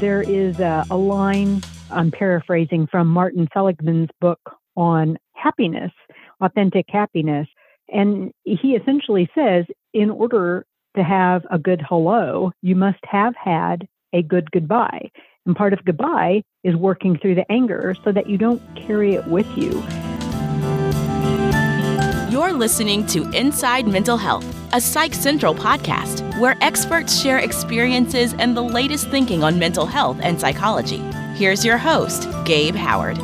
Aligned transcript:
There 0.00 0.22
is 0.22 0.58
a, 0.60 0.86
a 0.90 0.96
line, 0.96 1.60
I'm 1.90 2.10
paraphrasing 2.10 2.86
from 2.86 3.06
Martin 3.06 3.46
Seligman's 3.52 4.08
book 4.18 4.40
on 4.74 5.18
happiness, 5.34 5.92
authentic 6.40 6.86
happiness. 6.88 7.46
And 7.90 8.32
he 8.44 8.76
essentially 8.76 9.28
says, 9.34 9.66
in 9.92 10.08
order 10.08 10.64
to 10.96 11.02
have 11.02 11.42
a 11.50 11.58
good 11.58 11.82
hello, 11.86 12.50
you 12.62 12.76
must 12.76 13.00
have 13.04 13.34
had 13.36 13.86
a 14.14 14.22
good 14.22 14.50
goodbye. 14.52 15.10
And 15.44 15.54
part 15.54 15.74
of 15.74 15.84
goodbye 15.84 16.44
is 16.64 16.74
working 16.76 17.18
through 17.18 17.34
the 17.34 17.52
anger 17.52 17.94
so 18.02 18.10
that 18.10 18.26
you 18.26 18.38
don't 18.38 18.62
carry 18.74 19.16
it 19.16 19.26
with 19.26 19.46
you. 19.54 19.82
You're 22.30 22.54
listening 22.54 23.04
to 23.08 23.28
Inside 23.32 23.86
Mental 23.86 24.16
Health, 24.16 24.46
a 24.72 24.80
Psych 24.80 25.12
Central 25.12 25.54
podcast 25.54 26.29
where 26.40 26.56
experts 26.62 27.20
share 27.20 27.38
experiences 27.38 28.34
and 28.38 28.56
the 28.56 28.62
latest 28.62 29.08
thinking 29.08 29.44
on 29.44 29.58
mental 29.58 29.84
health 29.84 30.18
and 30.22 30.40
psychology. 30.40 30.96
Here's 31.34 31.64
your 31.66 31.76
host, 31.76 32.26
Gabe 32.46 32.74
Howard. 32.74 33.18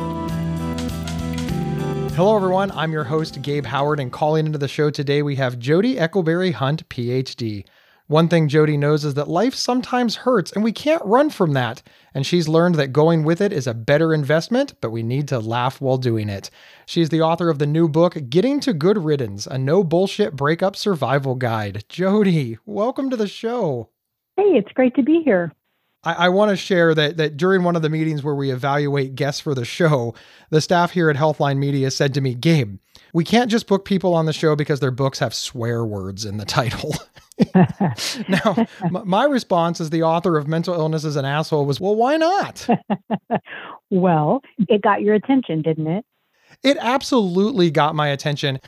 Hello, 2.13 2.35
everyone. 2.35 2.71
I'm 2.71 2.91
your 2.91 3.03
host, 3.03 3.41
Gabe 3.41 3.65
Howard, 3.65 3.99
and 3.99 4.11
calling 4.11 4.45
into 4.45 4.57
the 4.57 4.67
show 4.67 4.89
today, 4.89 5.21
we 5.21 5.35
have 5.35 5.59
Jody 5.59 5.95
Eckleberry 5.95 6.53
Hunt, 6.53 6.87
PhD. 6.89 7.65
One 8.09 8.29
thing 8.29 8.47
Jody 8.47 8.77
knows 8.77 9.03
is 9.03 9.15
that 9.15 9.27
life 9.27 9.53
sometimes 9.53 10.15
hurts 10.15 10.53
and 10.53 10.63
we 10.63 10.71
can't 10.71 11.03
run 11.03 11.29
from 11.29 11.51
that. 11.53 11.83
And 12.13 12.25
she's 12.25 12.47
learned 12.47 12.75
that 12.75 12.93
going 12.93 13.25
with 13.25 13.41
it 13.41 13.51
is 13.51 13.67
a 13.67 13.73
better 13.73 14.13
investment, 14.13 14.75
but 14.79 14.91
we 14.91 15.03
need 15.03 15.27
to 15.27 15.39
laugh 15.39 15.81
while 15.81 15.97
doing 15.97 16.29
it. 16.29 16.49
She's 16.85 17.09
the 17.09 17.19
author 17.19 17.49
of 17.49 17.59
the 17.59 17.67
new 17.67 17.89
book, 17.89 18.15
Getting 18.29 18.61
to 18.61 18.71
Good 18.71 18.97
Riddance, 18.97 19.45
a 19.45 19.57
no 19.57 19.83
bullshit 19.83 20.37
breakup 20.37 20.77
survival 20.77 21.35
guide. 21.35 21.83
Jody, 21.89 22.57
welcome 22.65 23.09
to 23.09 23.17
the 23.17 23.27
show. 23.27 23.89
Hey, 24.37 24.53
it's 24.55 24.71
great 24.71 24.95
to 24.95 25.03
be 25.03 25.21
here. 25.25 25.51
I, 26.03 26.13
I 26.13 26.29
want 26.29 26.49
to 26.51 26.55
share 26.55 26.93
that 26.95 27.17
that 27.17 27.37
during 27.37 27.63
one 27.63 27.75
of 27.75 27.81
the 27.81 27.89
meetings 27.89 28.23
where 28.23 28.35
we 28.35 28.51
evaluate 28.51 29.15
guests 29.15 29.41
for 29.41 29.53
the 29.53 29.65
show, 29.65 30.13
the 30.49 30.61
staff 30.61 30.91
here 30.91 31.09
at 31.09 31.15
Healthline 31.15 31.57
Media 31.57 31.91
said 31.91 32.13
to 32.13 32.21
me, 32.21 32.33
Gabe, 32.33 32.77
we 33.13 33.23
can't 33.23 33.49
just 33.49 33.67
book 33.67 33.85
people 33.85 34.13
on 34.13 34.25
the 34.25 34.33
show 34.33 34.55
because 34.55 34.79
their 34.79 34.91
books 34.91 35.19
have 35.19 35.33
swear 35.33 35.85
words 35.85 36.25
in 36.25 36.37
the 36.37 36.45
title. 36.45 36.95
now, 38.29 38.55
m- 38.83 39.03
my 39.05 39.25
response 39.25 39.79
as 39.79 39.89
the 39.89 40.03
author 40.03 40.37
of 40.37 40.47
Mental 40.47 40.73
Illness 40.73 41.03
is 41.03 41.15
an 41.15 41.25
Asshole 41.25 41.65
was, 41.65 41.79
well, 41.79 41.95
why 41.95 42.17
not? 42.17 42.67
well, 43.89 44.41
it 44.67 44.81
got 44.81 45.01
your 45.01 45.15
attention, 45.15 45.61
didn't 45.61 45.87
it? 45.87 46.05
It 46.63 46.77
absolutely 46.79 47.69
got 47.69 47.95
my 47.95 48.07
attention. 48.07 48.59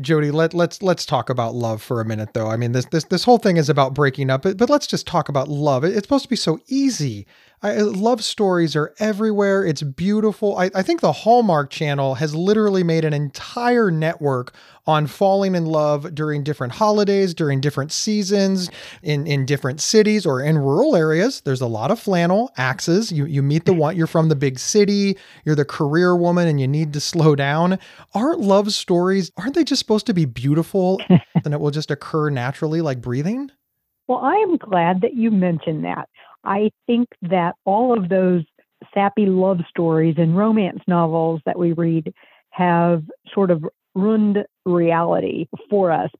Jody, 0.00 0.30
let 0.30 0.54
let's 0.54 0.82
let's 0.82 1.04
talk 1.06 1.30
about 1.30 1.54
love 1.54 1.82
for 1.82 2.00
a 2.00 2.04
minute 2.04 2.34
though. 2.34 2.48
I 2.48 2.56
mean, 2.56 2.72
this 2.72 2.86
this 2.86 3.04
this 3.04 3.24
whole 3.24 3.38
thing 3.38 3.56
is 3.56 3.68
about 3.68 3.94
breaking 3.94 4.30
up, 4.30 4.42
but, 4.42 4.56
but 4.56 4.70
let's 4.70 4.86
just 4.86 5.06
talk 5.06 5.28
about 5.28 5.48
love. 5.48 5.84
It's 5.84 6.02
supposed 6.02 6.24
to 6.24 6.30
be 6.30 6.36
so 6.36 6.60
easy. 6.68 7.26
I, 7.62 7.76
love 7.82 8.24
stories 8.24 8.74
are 8.74 8.94
everywhere. 8.98 9.64
It's 9.64 9.82
beautiful. 9.82 10.56
I, 10.56 10.70
I 10.74 10.82
think 10.82 11.00
the 11.00 11.12
Hallmark 11.12 11.70
Channel 11.70 12.14
has 12.14 12.34
literally 12.34 12.82
made 12.82 13.04
an 13.04 13.12
entire 13.12 13.90
network 13.90 14.54
on 14.86 15.06
falling 15.06 15.54
in 15.54 15.66
love 15.66 16.14
during 16.14 16.42
different 16.42 16.72
holidays, 16.72 17.34
during 17.34 17.60
different 17.60 17.92
seasons, 17.92 18.70
in, 19.02 19.26
in 19.26 19.44
different 19.44 19.82
cities 19.82 20.24
or 20.24 20.40
in 20.40 20.56
rural 20.56 20.96
areas. 20.96 21.42
There's 21.42 21.60
a 21.60 21.66
lot 21.66 21.90
of 21.90 22.00
flannel, 22.00 22.50
axes. 22.56 23.12
You, 23.12 23.26
you 23.26 23.42
meet 23.42 23.66
the 23.66 23.74
one, 23.74 23.94
you're 23.94 24.06
from 24.06 24.30
the 24.30 24.36
big 24.36 24.58
city, 24.58 25.18
you're 25.44 25.54
the 25.54 25.66
career 25.66 26.16
woman, 26.16 26.48
and 26.48 26.58
you 26.58 26.66
need 26.66 26.94
to 26.94 27.00
slow 27.00 27.36
down. 27.36 27.78
Aren't 28.14 28.40
love 28.40 28.72
stories, 28.72 29.30
aren't 29.36 29.54
they 29.54 29.64
just 29.64 29.80
supposed 29.80 30.06
to 30.06 30.14
be 30.14 30.24
beautiful 30.24 30.98
and 31.44 31.52
it 31.52 31.60
will 31.60 31.70
just 31.70 31.90
occur 31.90 32.30
naturally 32.30 32.80
like 32.80 33.02
breathing? 33.02 33.50
Well, 34.08 34.18
I 34.18 34.34
am 34.36 34.56
glad 34.56 35.02
that 35.02 35.14
you 35.14 35.30
mentioned 35.30 35.84
that. 35.84 36.08
I 36.44 36.70
think 36.86 37.08
that 37.22 37.54
all 37.64 37.96
of 37.96 38.08
those 38.08 38.44
sappy 38.94 39.26
love 39.26 39.60
stories 39.68 40.14
and 40.18 40.36
romance 40.36 40.80
novels 40.86 41.40
that 41.46 41.58
we 41.58 41.72
read 41.72 42.12
have 42.50 43.02
sort 43.34 43.50
of 43.50 43.64
ruined 43.94 44.38
reality 44.64 45.46
for 45.68 45.90
us 45.92 46.10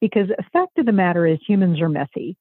because 0.00 0.28
the 0.28 0.44
fact 0.52 0.78
of 0.78 0.86
the 0.86 0.92
matter 0.92 1.26
is 1.26 1.38
humans 1.46 1.80
are 1.80 1.88
messy. 1.88 2.36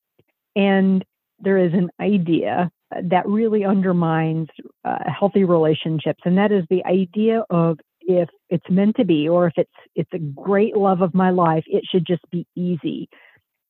And 0.55 1.03
there 1.39 1.57
is 1.57 1.73
an 1.73 1.89
idea 1.99 2.71
that 3.03 3.27
really 3.27 3.65
undermines 3.65 4.47
uh, 4.85 4.99
healthy 5.07 5.43
relationships. 5.43 6.21
And 6.25 6.37
that 6.37 6.51
is 6.51 6.63
the 6.69 6.85
idea 6.85 7.43
of 7.49 7.77
if 8.01 8.29
it's 8.49 8.69
meant 8.69 8.95
to 8.97 9.03
be 9.05 9.27
or 9.27 9.47
if 9.47 9.53
it's 9.57 9.71
it's 9.95 10.13
a 10.13 10.19
great 10.19 10.77
love 10.77 11.01
of 11.01 11.15
my 11.15 11.31
life 11.31 11.63
it 11.65 11.83
should 11.89 12.05
just 12.05 12.21
be 12.29 12.45
easy. 12.55 13.09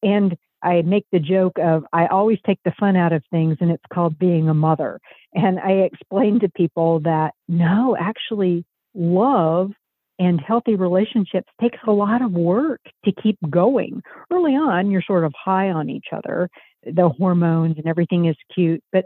And 0.03 0.35
I 0.65 0.81
make 0.81 1.05
the 1.11 1.19
joke 1.19 1.57
of 1.59 1.83
I 1.93 2.07
always 2.07 2.39
take 2.45 2.59
the 2.65 2.73
fun 2.79 2.95
out 2.95 3.13
of 3.13 3.23
things 3.29 3.57
and 3.61 3.69
it's 3.69 3.83
called 3.93 4.17
being 4.17 4.49
a 4.49 4.53
mother. 4.53 4.99
And 5.33 5.59
I 5.59 5.71
explain 5.91 6.39
to 6.39 6.49
people 6.49 7.01
that 7.01 7.33
no, 7.47 7.95
actually, 7.99 8.65
love 8.95 9.71
and 10.17 10.41
healthy 10.41 10.75
relationships 10.75 11.49
takes 11.61 11.77
a 11.85 11.91
lot 11.91 12.21
of 12.21 12.31
work 12.31 12.79
to 13.03 13.11
keep 13.21 13.37
going. 13.49 14.01
Early 14.31 14.53
on, 14.53 14.89
you're 14.89 15.03
sort 15.05 15.25
of 15.25 15.33
high 15.37 15.69
on 15.69 15.89
each 15.89 16.07
other, 16.11 16.49
the 16.83 17.09
hormones 17.09 17.75
and 17.77 17.85
everything 17.85 18.25
is 18.25 18.35
cute. 18.53 18.81
But 18.91 19.05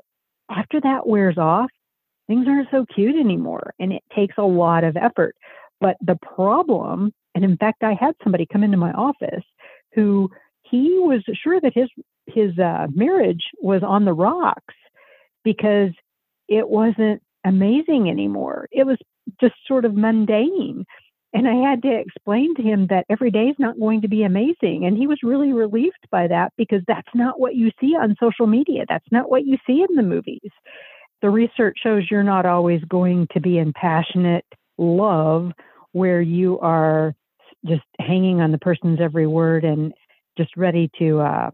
after 0.50 0.80
that 0.82 1.08
wears 1.08 1.38
off, 1.38 1.70
things 2.28 2.48
aren't 2.48 2.70
so 2.72 2.86
cute 2.94 3.16
anymore. 3.16 3.74
And 3.80 3.92
it 3.92 4.04
takes 4.16 4.36
a 4.38 4.44
lot 4.44 4.84
of 4.84 4.96
effort. 4.96 5.36
But 5.82 5.98
the 6.00 6.18
problem, 6.36 7.12
and 7.36 7.44
in 7.44 7.58
fact, 7.58 7.84
I 7.84 7.98
had 8.00 8.14
somebody 8.24 8.46
come 8.50 8.64
into 8.64 8.78
my 8.78 8.92
office 8.92 9.44
who 9.96 10.30
he 10.70 10.98
was 11.00 11.24
sure 11.44 11.60
that 11.62 11.74
his 11.74 11.90
his 12.28 12.58
uh, 12.60 12.88
marriage 12.94 13.44
was 13.60 13.82
on 13.84 14.06
the 14.06 14.14
rocks 14.14 14.76
because 15.44 15.92
it 16.48 16.68
wasn't 16.68 17.22
amazing 17.46 18.10
anymore. 18.10 18.68
It 18.72 18.86
was 18.86 18.98
just 19.40 19.56
sort 19.68 19.86
of 19.86 19.96
mundane. 19.96 20.86
And 21.32 21.48
I 21.48 21.70
had 21.70 21.84
to 21.84 21.96
explain 21.96 22.56
to 22.56 22.64
him 22.64 22.88
that 22.88 23.06
every 23.10 23.30
day 23.30 23.46
is 23.46 23.56
not 23.60 23.80
going 23.80 24.02
to 24.02 24.08
be 24.08 24.24
amazing. 24.24 24.86
And 24.86 24.98
he 24.98 25.06
was 25.06 25.20
really 25.22 25.54
relieved 25.54 26.08
by 26.12 26.28
that 26.28 26.54
because 26.58 26.82
that's 26.88 27.08
not 27.14 27.40
what 27.40 27.56
you 27.56 27.72
see 27.80 27.96
on 27.96 28.16
social 28.20 28.48
media. 28.48 28.86
That's 28.90 29.06
not 29.12 29.30
what 29.30 29.46
you 29.46 29.58
see 29.68 29.86
in 29.88 29.96
the 29.96 30.04
movies. 30.04 30.50
The 31.22 31.30
research 31.30 31.78
shows 31.84 32.08
you're 32.10 32.24
not 32.24 32.48
always 32.48 32.82
going 32.86 33.28
to 33.34 33.40
be 33.40 33.60
in 33.60 33.74
passionate 33.74 34.46
love 34.80 35.52
where 35.92 36.22
you 36.22 36.60
are 36.60 37.14
just 37.66 37.84
hanging 38.00 38.42
on 38.42 38.52
the 38.52 38.58
person's 38.58 39.00
every 39.02 39.28
word 39.28 39.66
and 39.66 39.94
just 40.40 40.56
ready 40.56 40.90
to 40.98 41.20
uh, 41.20 41.52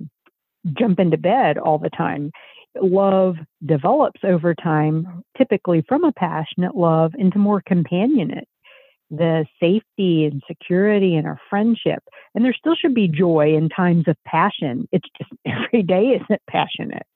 jump 0.78 1.00
into 1.00 1.18
bed 1.18 1.57
all 1.57 1.79
the 1.79 1.90
time. 1.90 2.31
Love 2.79 3.35
develops 3.66 4.22
over 4.23 4.53
time, 4.53 5.23
typically 5.38 5.84
from 5.88 6.03
a 6.03 6.12
passionate 6.12 6.75
love 6.75 7.13
into 7.18 7.40
more 7.40 7.63
companionate, 7.68 8.46
the 9.09 9.46
safety 9.59 10.25
and 10.25 10.44
security 10.47 11.16
in 11.16 11.25
our 11.25 11.40
friendship. 11.50 12.03
And 12.35 12.46
there 12.46 12.53
still 12.53 12.75
should 12.75 12.94
be 12.94 13.07
joy 13.07 13.56
in 13.56 13.69
times 13.69 14.07
of 14.07 14.18
passion. 14.25 14.88
It's 14.91 15.07
just 15.17 15.31
every 15.46 15.84
day 15.84 16.19
isn't 16.22 16.41
passionate. 16.50 17.07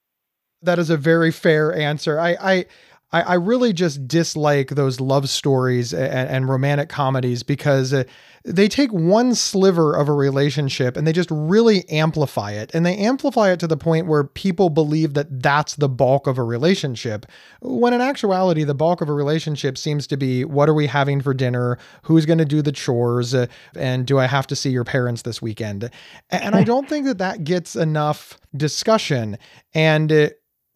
That 0.62 0.80
is 0.80 0.90
a 0.90 0.97
very 0.97 1.31
fair 1.31 1.74
answer. 1.74 2.19
I, 2.19 2.36
I 2.40 2.66
I, 3.12 3.22
I 3.22 3.34
really 3.36 3.74
just 3.74 4.08
dislike 4.08 4.70
those 4.70 5.00
love 5.00 5.30
stories 5.30 5.94
and, 5.94 6.30
and 6.30 6.50
romantic 6.50 6.90
comedies 6.90 7.44
because 7.44 7.94
uh, 7.94 8.03
they 8.46 8.68
take 8.68 8.92
one 8.92 9.36
sliver 9.36 9.96
of 9.96 10.08
a 10.08 10.14
relationship 10.14 10.96
and 10.96 11.06
they 11.06 11.12
just 11.12 11.30
really 11.31 11.88
amplify 11.90 12.52
it. 12.52 12.72
And 12.74 12.86
they 12.86 12.96
amplify 12.98 13.52
it 13.52 13.59
to 13.62 13.68
the 13.68 13.78
point 13.78 14.08
where 14.08 14.24
people 14.24 14.69
believe 14.69 15.14
that 15.16 15.42
that's 15.42 15.75
the 15.75 15.90
bulk 15.90 16.28
of 16.28 16.38
a 16.38 16.44
relationship. 16.44 17.25
When 17.62 17.94
in 17.94 18.02
actuality, 18.02 18.64
the 18.64 18.75
bulk 18.75 19.02
of 19.02 19.09
a 19.09 19.14
relationship 19.14 19.78
seems 19.78 20.06
to 20.08 20.18
be 20.18 20.46
what 20.46 20.69
are 20.69 20.74
we 20.74 20.88
having 20.88 21.22
for 21.22 21.34
dinner? 21.34 21.78
Who's 22.03 22.25
going 22.25 22.40
to 22.40 22.46
do 22.46 22.62
the 22.62 22.72
chores? 22.72 23.34
Uh, 23.34 23.48
and 23.75 24.06
do 24.06 24.19
I 24.19 24.28
have 24.28 24.48
to 24.48 24.56
see 24.56 24.69
your 24.69 24.86
parents 24.86 25.24
this 25.24 25.42
weekend? 25.42 25.90
And 26.30 26.56
I 26.56 26.64
don't 26.69 26.88
think 26.88 27.06
that 27.08 27.18
that 27.18 27.44
gets 27.44 27.75
enough 27.75 28.38
discussion. 28.56 29.38
And 29.74 30.12
uh, 30.12 30.30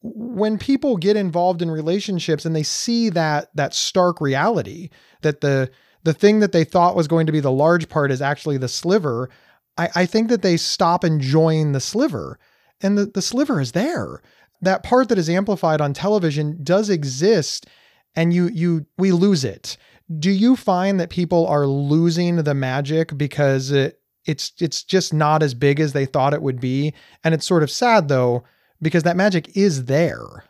when 0.03 0.57
people 0.57 0.97
get 0.97 1.15
involved 1.15 1.61
in 1.61 1.71
relationships 1.71 2.45
and 2.45 2.55
they 2.55 2.63
see 2.63 3.09
that 3.09 3.49
that 3.55 3.73
stark 3.73 4.19
reality 4.19 4.89
that 5.21 5.41
the 5.41 5.71
the 6.03 6.13
thing 6.13 6.39
that 6.39 6.51
they 6.51 6.65
thought 6.65 6.95
was 6.95 7.07
going 7.07 7.25
to 7.25 7.31
be 7.31 7.39
the 7.39 7.51
large 7.51 7.87
part 7.87 8.11
is 8.11 8.21
actually 8.21 8.57
the 8.57 8.67
sliver 8.67 9.29
i, 9.77 9.89
I 9.95 10.05
think 10.05 10.29
that 10.29 10.41
they 10.41 10.57
stop 10.57 11.03
enjoying 11.03 11.71
the 11.71 11.79
sliver. 11.79 12.39
And 12.81 12.97
the, 12.97 13.05
the 13.05 13.21
sliver 13.21 13.61
is 13.61 13.71
there. 13.71 14.21
That 14.61 14.83
part 14.83 15.09
that 15.09 15.17
is 15.17 15.29
amplified 15.29 15.81
on 15.81 15.93
television 15.93 16.59
does 16.63 16.89
exist 16.89 17.67
and 18.15 18.33
you 18.33 18.47
you 18.49 18.85
we 18.97 19.11
lose 19.11 19.43
it. 19.43 19.77
Do 20.19 20.29
you 20.29 20.55
find 20.55 20.99
that 20.99 21.09
people 21.09 21.47
are 21.47 21.65
losing 21.65 22.35
the 22.37 22.53
magic 22.53 23.17
because 23.17 23.71
it, 23.71 23.99
it's 24.25 24.53
it's 24.59 24.83
just 24.83 25.13
not 25.13 25.41
as 25.41 25.53
big 25.53 25.79
as 25.79 25.93
they 25.93 26.05
thought 26.05 26.33
it 26.33 26.41
would 26.41 26.59
be? 26.59 26.93
And 27.23 27.33
it's 27.33 27.47
sort 27.47 27.63
of 27.63 27.71
sad 27.71 28.07
though 28.07 28.43
because 28.83 29.03
that 29.03 29.17
magic 29.17 29.55
is 29.55 29.85
there. 29.85 30.43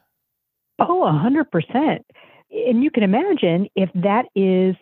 Oh, 0.80 1.04
a 1.06 1.12
hundred 1.12 1.52
percent. 1.52 2.06
And 2.52 2.84
you 2.84 2.92
can 2.92 3.04
imagine 3.04 3.68
if 3.76 3.90
that 3.96 4.26
is 4.36 4.76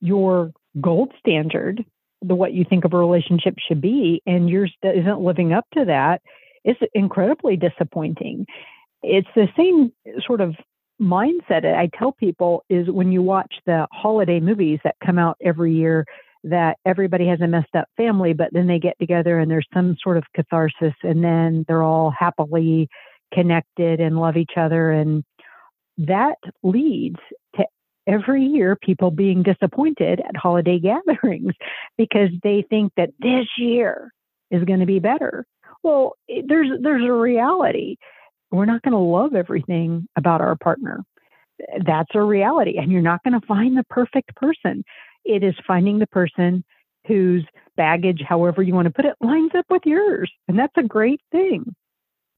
your 0.00 0.52
gold 0.80 1.12
standard, 1.18 1.84
the 2.22 2.34
what 2.34 2.52
you 2.52 2.64
think 2.68 2.84
of 2.84 2.92
a 2.92 2.98
relationship 2.98 3.56
should 3.66 3.80
be, 3.80 4.22
and 4.26 4.48
yours 4.48 4.72
isn't 4.82 5.20
living 5.20 5.52
up 5.52 5.66
to 5.74 5.84
that, 5.84 6.22
it's 6.64 6.80
incredibly 6.94 7.56
disappointing. 7.56 8.46
it's 9.02 9.28
the 9.34 9.48
same 9.56 9.92
sort 10.26 10.40
of 10.40 10.54
mindset 11.00 11.64
I 11.64 11.88
tell 11.96 12.12
people 12.12 12.64
is 12.68 12.90
when 12.90 13.12
you 13.12 13.22
watch 13.22 13.54
the 13.66 13.86
holiday 13.92 14.40
movies 14.40 14.80
that 14.84 14.96
come 15.04 15.18
out 15.18 15.36
every 15.40 15.72
year 15.72 16.04
that 16.44 16.76
everybody 16.84 17.26
has 17.26 17.40
a 17.40 17.46
messed 17.46 17.74
up 17.76 17.88
family, 17.96 18.32
but 18.32 18.48
then 18.52 18.66
they 18.66 18.78
get 18.78 18.98
together 18.98 19.38
and 19.38 19.50
there's 19.50 19.66
some 19.74 19.96
sort 20.02 20.16
of 20.16 20.24
catharsis 20.34 20.94
and 21.02 21.22
then 21.22 21.64
they're 21.68 21.82
all 21.82 22.10
happily 22.10 22.88
connected 23.32 24.00
and 24.00 24.18
love 24.18 24.36
each 24.36 24.52
other. 24.56 24.90
And 24.90 25.24
that 25.98 26.36
leads 26.62 27.18
to 27.56 27.64
every 28.06 28.44
year 28.44 28.76
people 28.76 29.10
being 29.10 29.42
disappointed 29.42 30.20
at 30.20 30.36
holiday 30.36 30.78
gatherings 30.80 31.52
because 31.96 32.30
they 32.42 32.64
think 32.68 32.92
that 32.96 33.10
this 33.20 33.46
year 33.58 34.12
is 34.50 34.64
going 34.64 34.80
to 34.80 34.86
be 34.86 34.98
better. 34.98 35.46
Well, 35.82 36.14
there's 36.28 36.70
there's 36.80 37.04
a 37.04 37.12
reality. 37.12 37.96
We're 38.50 38.64
not 38.64 38.82
going 38.82 38.92
to 38.92 38.98
love 38.98 39.34
everything 39.34 40.08
about 40.16 40.40
our 40.40 40.56
partner. 40.56 41.04
That's 41.84 42.10
a 42.14 42.22
reality, 42.22 42.78
and 42.78 42.90
you're 42.90 43.02
not 43.02 43.22
going 43.22 43.38
to 43.38 43.46
find 43.46 43.76
the 43.76 43.84
perfect 43.90 44.34
person. 44.36 44.84
It 45.28 45.44
is 45.44 45.54
finding 45.66 45.98
the 45.98 46.06
person 46.06 46.64
whose 47.06 47.44
baggage, 47.76 48.22
however 48.26 48.62
you 48.62 48.74
want 48.74 48.86
to 48.86 48.92
put 48.92 49.04
it, 49.04 49.14
lines 49.20 49.52
up 49.56 49.66
with 49.70 49.82
yours, 49.84 50.32
and 50.48 50.58
that's 50.58 50.76
a 50.76 50.82
great 50.82 51.20
thing. 51.30 51.74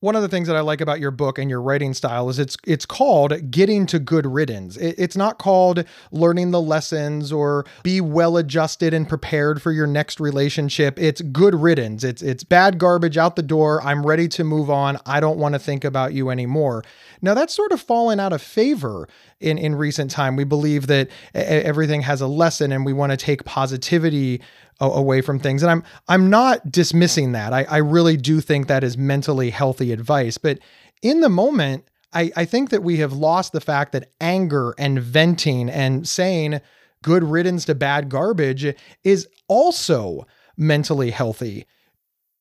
One 0.02 0.16
of 0.16 0.22
the 0.22 0.28
things 0.28 0.48
that 0.48 0.56
I 0.56 0.60
like 0.60 0.80
about 0.80 0.98
your 0.98 1.10
book 1.10 1.38
and 1.38 1.50
your 1.50 1.60
writing 1.60 1.92
style 1.92 2.30
is 2.30 2.38
it's 2.38 2.56
it's 2.66 2.86
called 2.86 3.50
getting 3.50 3.84
to 3.86 3.98
good 3.98 4.24
riddance. 4.24 4.78
It, 4.78 4.94
it's 4.96 5.14
not 5.14 5.36
called 5.36 5.84
learning 6.10 6.52
the 6.52 6.60
lessons 6.60 7.30
or 7.30 7.66
be 7.82 8.00
well 8.00 8.38
adjusted 8.38 8.94
and 8.94 9.06
prepared 9.06 9.60
for 9.60 9.72
your 9.72 9.86
next 9.86 10.18
relationship. 10.18 10.98
It's 10.98 11.20
good 11.20 11.54
riddance. 11.54 12.02
It's 12.02 12.22
it's 12.22 12.44
bad 12.44 12.78
garbage 12.78 13.18
out 13.18 13.36
the 13.36 13.42
door. 13.42 13.82
I'm 13.82 14.06
ready 14.06 14.26
to 14.28 14.42
move 14.42 14.70
on. 14.70 14.96
I 15.04 15.20
don't 15.20 15.36
want 15.36 15.52
to 15.52 15.58
think 15.58 15.84
about 15.84 16.14
you 16.14 16.30
anymore. 16.30 16.82
Now 17.20 17.34
that's 17.34 17.52
sort 17.52 17.70
of 17.70 17.78
fallen 17.82 18.18
out 18.18 18.32
of 18.32 18.40
favor 18.40 19.06
in 19.38 19.58
in 19.58 19.74
recent 19.74 20.10
time. 20.10 20.34
We 20.34 20.44
believe 20.44 20.86
that 20.86 21.10
everything 21.34 22.00
has 22.02 22.22
a 22.22 22.26
lesson 22.26 22.72
and 22.72 22.86
we 22.86 22.94
want 22.94 23.10
to 23.10 23.18
take 23.18 23.44
positivity 23.44 24.40
away 24.80 25.20
from 25.20 25.38
things. 25.38 25.62
And 25.62 25.70
I'm 25.70 25.84
I'm 26.08 26.30
not 26.30 26.70
dismissing 26.70 27.32
that. 27.32 27.52
I, 27.52 27.64
I 27.64 27.76
really 27.78 28.16
do 28.16 28.40
think 28.40 28.66
that 28.68 28.84
is 28.84 28.96
mentally 28.96 29.50
healthy 29.50 29.92
advice. 29.92 30.38
But 30.38 30.58
in 31.02 31.20
the 31.20 31.28
moment, 31.28 31.84
I, 32.12 32.32
I 32.36 32.44
think 32.44 32.70
that 32.70 32.82
we 32.82 32.96
have 32.98 33.12
lost 33.12 33.52
the 33.52 33.60
fact 33.60 33.92
that 33.92 34.10
anger 34.20 34.74
and 34.78 35.00
venting 35.00 35.68
and 35.68 36.08
saying 36.08 36.60
good 37.02 37.24
riddance 37.24 37.64
to 37.66 37.74
bad 37.74 38.08
garbage 38.08 38.74
is 39.04 39.28
also 39.48 40.26
mentally 40.56 41.10
healthy. 41.10 41.66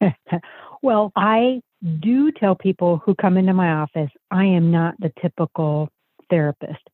well, 0.82 1.12
I 1.16 1.62
do 2.00 2.32
tell 2.32 2.56
people 2.56 3.02
who 3.06 3.16
come 3.16 3.38
into 3.38 3.54
my 3.54 3.72
office, 3.72 4.10
I 4.32 4.46
am 4.46 4.72
not 4.72 4.96
the 5.00 5.12
typical 5.22 5.90
therapist, 6.30 6.90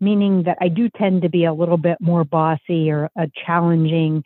meaning 0.00 0.44
that 0.44 0.58
I 0.60 0.68
do 0.68 0.88
tend 0.88 1.22
to 1.22 1.28
be 1.28 1.44
a 1.44 1.52
little 1.52 1.76
bit 1.76 1.98
more 2.00 2.24
bossy 2.24 2.90
or 2.90 3.10
a 3.16 3.28
challenging 3.46 4.22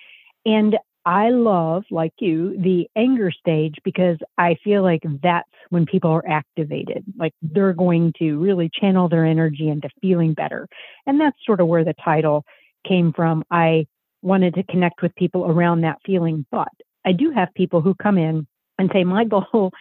and 0.47 0.77
I 1.05 1.31
love, 1.31 1.85
like 1.91 2.15
you, 2.19 2.57
the 2.61 2.89
anger 2.97 3.31
stage 3.31 3.75
because 3.85 4.17
I 4.39 4.57
feel 4.65 4.83
like 4.83 5.03
that's 5.23 5.49
when 5.71 5.87
people 5.87 6.11
are 6.11 6.27
activated. 6.29 7.05
Like 7.17 7.33
they're 7.43 7.73
going 7.73 8.13
to 8.19 8.39
really 8.39 8.71
channel 8.73 9.09
their 9.09 9.25
energy 9.25 9.69
into 9.69 9.89
feeling 10.01 10.35
better. 10.35 10.69
And 11.07 11.21
that's 11.21 11.37
sort 11.45 11.61
of 11.61 11.69
where 11.69 11.85
the 11.85 11.95
title 12.05 12.45
came 12.87 13.13
from. 13.13 13.45
I 13.51 13.87
wanted 14.23 14.55
to 14.55 14.65
connect 14.65 15.03
with 15.03 15.15
people 15.17 15.47
around 15.47 15.83
that 15.83 15.99
feeling. 16.05 16.47
But 16.51 16.73
I 17.05 17.13
do 17.13 17.31
have 17.31 17.55
people 17.55 17.81
who 17.81 17.95
come 17.95 18.19
in 18.19 18.47
and 18.79 18.91
say, 18.93 19.05
My 19.05 19.25
goal 19.25 19.73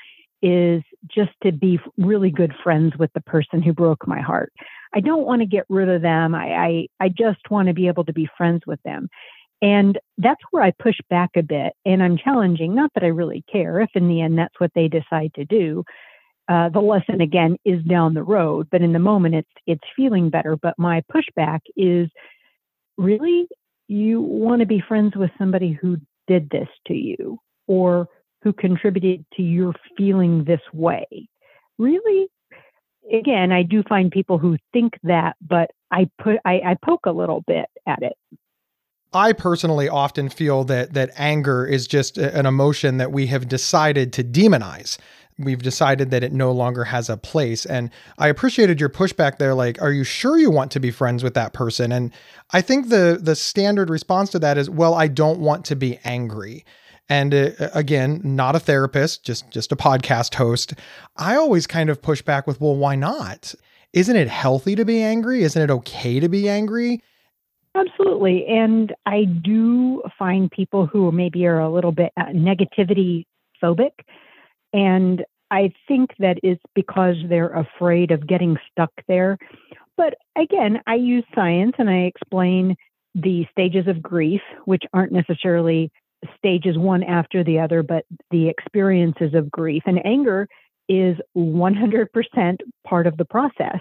is 0.43 0.83
just 1.07 1.31
to 1.43 1.51
be 1.51 1.79
really 1.97 2.29
good 2.29 2.53
friends 2.63 2.93
with 2.99 3.11
the 3.13 3.21
person 3.21 3.63
who 3.63 3.73
broke 3.73 4.07
my 4.07 4.21
heart. 4.21 4.53
I 4.93 4.99
don't 4.99 5.25
want 5.25 5.41
to 5.41 5.47
get 5.47 5.65
rid 5.69 5.89
of 5.89 6.03
them. 6.03 6.35
I, 6.35 6.53
I, 6.53 6.87
I 6.99 7.09
just 7.09 7.49
want 7.49 7.67
to 7.67 7.73
be 7.73 7.87
able 7.87 8.05
to 8.05 8.13
be 8.13 8.29
friends 8.37 8.61
with 8.67 8.79
them. 8.83 9.09
And 9.61 9.97
that's 10.17 10.41
where 10.51 10.63
I 10.63 10.71
push 10.71 10.97
back 11.09 11.31
a 11.35 11.43
bit 11.43 11.73
and 11.85 12.03
I'm 12.03 12.17
challenging, 12.17 12.75
not 12.75 12.91
that 12.93 13.03
I 13.03 13.07
really 13.07 13.43
care 13.51 13.79
if 13.79 13.89
in 13.95 14.07
the 14.07 14.21
end 14.21 14.37
that's 14.37 14.59
what 14.59 14.71
they 14.75 14.87
decide 14.87 15.33
to 15.35 15.45
do. 15.45 15.83
Uh, 16.47 16.69
the 16.69 16.79
lesson 16.79 17.21
again 17.21 17.57
is 17.65 17.83
down 17.83 18.13
the 18.13 18.21
road, 18.21 18.67
but 18.71 18.81
in 18.81 18.93
the 18.93 18.99
moment 18.99 19.33
it's 19.33 19.49
it's 19.65 19.83
feeling 19.95 20.29
better. 20.29 20.55
But 20.55 20.75
my 20.77 21.03
pushback 21.11 21.61
is 21.75 22.07
really 22.97 23.47
you 23.87 24.21
want 24.21 24.59
to 24.59 24.67
be 24.67 24.83
friends 24.87 25.15
with 25.15 25.31
somebody 25.37 25.71
who 25.71 25.97
did 26.27 26.49
this 26.49 26.67
to 26.87 26.93
you 26.93 27.39
or 27.67 28.07
who 28.43 28.53
contributed 28.53 29.25
to 29.35 29.41
your 29.41 29.73
feeling 29.97 30.43
this 30.43 30.61
way. 30.71 31.05
Really, 31.79 32.27
again, 33.11 33.51
I 33.51 33.63
do 33.63 33.83
find 33.83 34.11
people 34.11 34.37
who 34.37 34.57
think 34.71 34.93
that, 35.03 35.35
but 35.41 35.71
I 35.91 36.09
put 36.21 36.37
I, 36.45 36.61
I 36.63 36.77
poke 36.83 37.05
a 37.07 37.11
little 37.11 37.43
bit 37.47 37.65
at 37.87 38.03
it. 38.03 38.13
I 39.15 39.31
personally 39.31 39.87
often 39.87 40.27
feel 40.27 40.65
that 40.65 40.93
that 40.93 41.09
anger 41.15 41.65
is 41.65 41.87
just 41.87 42.17
an 42.17 42.45
emotion 42.45 42.97
that 42.97 43.13
we 43.13 43.27
have 43.27 43.47
decided 43.47 44.11
to 44.13 44.25
demonize. 44.25 44.97
We've 45.39 45.61
decided 45.61 46.11
that 46.11 46.21
it 46.21 46.33
no 46.33 46.51
longer 46.51 46.83
has 46.83 47.09
a 47.09 47.15
place. 47.15 47.65
And 47.65 47.91
I 48.17 48.27
appreciated 48.27 48.81
your 48.81 48.89
pushback 48.89 49.37
there. 49.37 49.53
Like, 49.53 49.81
are 49.81 49.91
you 49.93 50.03
sure 50.03 50.37
you 50.37 50.51
want 50.51 50.69
to 50.71 50.81
be 50.81 50.91
friends 50.91 51.23
with 51.23 51.33
that 51.33 51.53
person? 51.53 51.93
And 51.93 52.11
I 52.51 52.59
think 52.59 52.89
the 52.89 53.17
the 53.21 53.37
standard 53.37 53.89
response 53.89 54.31
to 54.31 54.39
that 54.39 54.57
is, 54.57 54.69
well, 54.69 54.93
I 54.93 55.07
don't 55.07 55.39
want 55.39 55.63
to 55.65 55.77
be 55.77 55.97
angry. 56.03 56.65
And 57.07 57.33
uh, 57.33 57.51
again, 57.73 58.19
not 58.23 58.57
a 58.57 58.59
therapist, 58.59 59.23
just 59.23 59.49
just 59.49 59.71
a 59.71 59.77
podcast 59.77 60.35
host. 60.35 60.73
I 61.15 61.37
always 61.37 61.67
kind 61.67 61.89
of 61.89 62.01
push 62.01 62.21
back 62.21 62.47
with, 62.47 62.59
well, 62.59 62.75
why 62.75 62.95
not? 62.95 63.55
Isn't 63.93 64.17
it 64.17 64.27
healthy 64.27 64.75
to 64.75 64.83
be 64.83 65.01
angry? 65.01 65.43
Isn't 65.43 65.61
it 65.61 65.71
okay 65.71 66.19
to 66.19 66.27
be 66.27 66.49
angry? 66.49 67.01
Absolutely. 67.75 68.45
And 68.47 68.93
I 69.05 69.25
do 69.25 70.01
find 70.17 70.49
people 70.49 70.85
who 70.85 71.11
maybe 71.11 71.45
are 71.45 71.59
a 71.59 71.69
little 71.69 71.91
bit 71.91 72.11
uh, 72.17 72.27
negativity 72.27 73.25
phobic. 73.61 73.91
And 74.73 75.25
I 75.51 75.73
think 75.87 76.11
that 76.19 76.37
it's 76.41 76.63
because 76.73 77.15
they're 77.27 77.53
afraid 77.53 78.11
of 78.11 78.27
getting 78.27 78.57
stuck 78.71 78.91
there. 79.07 79.37
But 79.97 80.15
again, 80.37 80.81
I 80.87 80.95
use 80.95 81.25
science 81.33 81.73
and 81.77 81.89
I 81.89 82.03
explain 82.03 82.75
the 83.13 83.45
stages 83.51 83.87
of 83.87 84.01
grief, 84.01 84.41
which 84.65 84.83
aren't 84.93 85.11
necessarily 85.11 85.91
stages 86.37 86.77
one 86.77 87.03
after 87.03 87.43
the 87.43 87.59
other, 87.59 87.83
but 87.83 88.05
the 88.31 88.47
experiences 88.47 89.33
of 89.33 89.51
grief. 89.51 89.83
And 89.85 90.05
anger 90.05 90.47
is 90.87 91.17
100% 91.37 92.57
part 92.85 93.07
of 93.07 93.17
the 93.17 93.25
process. 93.25 93.79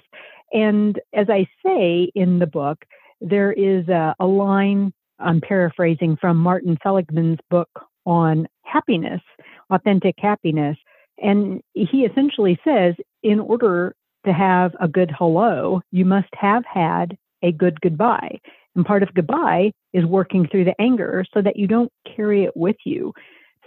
And 0.52 1.00
as 1.14 1.26
I 1.28 1.46
say 1.64 2.10
in 2.14 2.38
the 2.38 2.46
book, 2.46 2.84
there 3.24 3.52
is 3.52 3.88
a, 3.88 4.14
a 4.20 4.26
line, 4.26 4.92
I'm 5.18 5.40
paraphrasing 5.40 6.16
from 6.20 6.36
Martin 6.36 6.76
Seligman's 6.82 7.40
book 7.50 7.70
on 8.04 8.46
happiness, 8.62 9.22
authentic 9.70 10.14
happiness. 10.18 10.76
And 11.22 11.62
he 11.72 12.04
essentially 12.04 12.58
says, 12.64 12.94
in 13.22 13.40
order 13.40 13.96
to 14.26 14.32
have 14.32 14.72
a 14.78 14.88
good 14.88 15.10
hello, 15.16 15.80
you 15.90 16.04
must 16.04 16.28
have 16.34 16.64
had 16.66 17.16
a 17.42 17.50
good 17.50 17.80
goodbye. 17.80 18.38
And 18.76 18.84
part 18.84 19.02
of 19.02 19.14
goodbye 19.14 19.72
is 19.92 20.04
working 20.04 20.46
through 20.48 20.64
the 20.64 20.80
anger 20.80 21.24
so 21.32 21.40
that 21.40 21.56
you 21.56 21.66
don't 21.66 21.92
carry 22.16 22.44
it 22.44 22.56
with 22.56 22.76
you. 22.84 23.12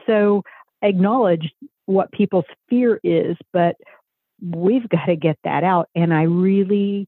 So 0.05 0.43
acknowledge 0.83 1.51
what 1.85 2.11
people's 2.11 2.45
fear 2.69 2.99
is, 3.03 3.37
but 3.53 3.75
we've 4.41 4.87
got 4.89 5.05
to 5.05 5.15
get 5.15 5.37
that 5.43 5.63
out. 5.63 5.89
And 5.95 6.13
I 6.13 6.23
really 6.23 7.07